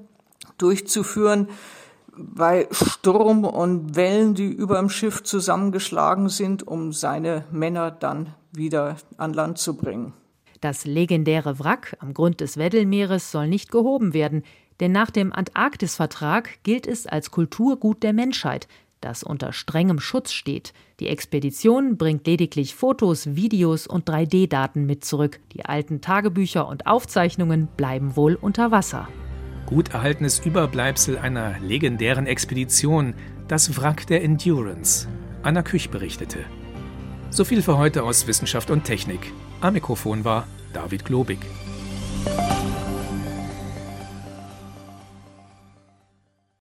durchzuführen 0.58 1.47
bei 2.17 2.67
Sturm 2.71 3.43
und 3.45 3.95
Wellen, 3.95 4.34
die 4.34 4.47
über 4.47 4.78
dem 4.78 4.89
Schiff 4.89 5.24
zusammengeschlagen 5.24 6.30
sind, 6.30 6.67
um 6.67 6.91
seine 6.91 7.45
Männer 7.52 7.91
dann 7.91 8.34
wieder 8.52 8.97
an 9.17 9.34
Land 9.34 9.58
zu 9.58 9.76
bringen. 9.76 10.13
Das 10.60 10.86
legendäre 10.86 11.60
Wrack 11.60 11.97
am 12.00 12.13
Grund 12.13 12.39
des 12.39 12.58
Weddellmeeres 12.58 13.32
soll 13.32 13.47
nicht 13.47 13.71
gehoben 13.71 14.13
werden, 14.13 14.43
denn 14.80 14.91
nach 14.91 15.10
dem 15.10 15.34
Antarktisvertrag 15.34 16.63
gilt 16.63 16.88
es 16.88 17.08
als 17.08 17.32
Kulturgut 17.32 18.04
der 18.04 18.13
Menschheit, 18.13 18.67
das 19.00 19.24
unter 19.24 19.54
strengem 19.54 20.00
Schutz 20.00 20.32
steht. 20.32 20.74
Die 21.00 21.08
Expedition 21.08 21.97
bringt 21.97 22.28
lediglich 22.28 22.76
Fotos, 22.76 23.36
Videos 23.36 23.88
und 23.88 24.08
3D-Daten 24.08 24.86
mit 24.86 25.04
zurück. 25.04 25.39
Die 25.54 25.65
alten 25.65 26.02
Tagebücher 26.02 26.67
und 26.67 26.86
Aufzeichnungen 26.86 27.67
bleiben 27.76 28.15
wohl 28.15 28.36
unter 28.36 28.69
Wasser. 28.69 29.08
Gut 29.71 29.93
erhaltenes 29.93 30.39
Überbleibsel 30.39 31.17
einer 31.17 31.57
legendären 31.60 32.27
Expedition, 32.27 33.13
das 33.47 33.77
Wrack 33.77 34.05
der 34.05 34.21
Endurance. 34.21 35.07
Anna 35.43 35.63
Küch 35.63 35.89
berichtete. 35.89 36.39
So 37.29 37.45
viel 37.45 37.62
für 37.62 37.77
heute 37.77 38.03
aus 38.03 38.27
Wissenschaft 38.27 38.69
und 38.69 38.84
Technik. 38.84 39.31
Am 39.62 39.71
Mikrofon 39.71 40.25
war 40.25 40.45
David 40.73 41.05
Globig. 41.05 41.39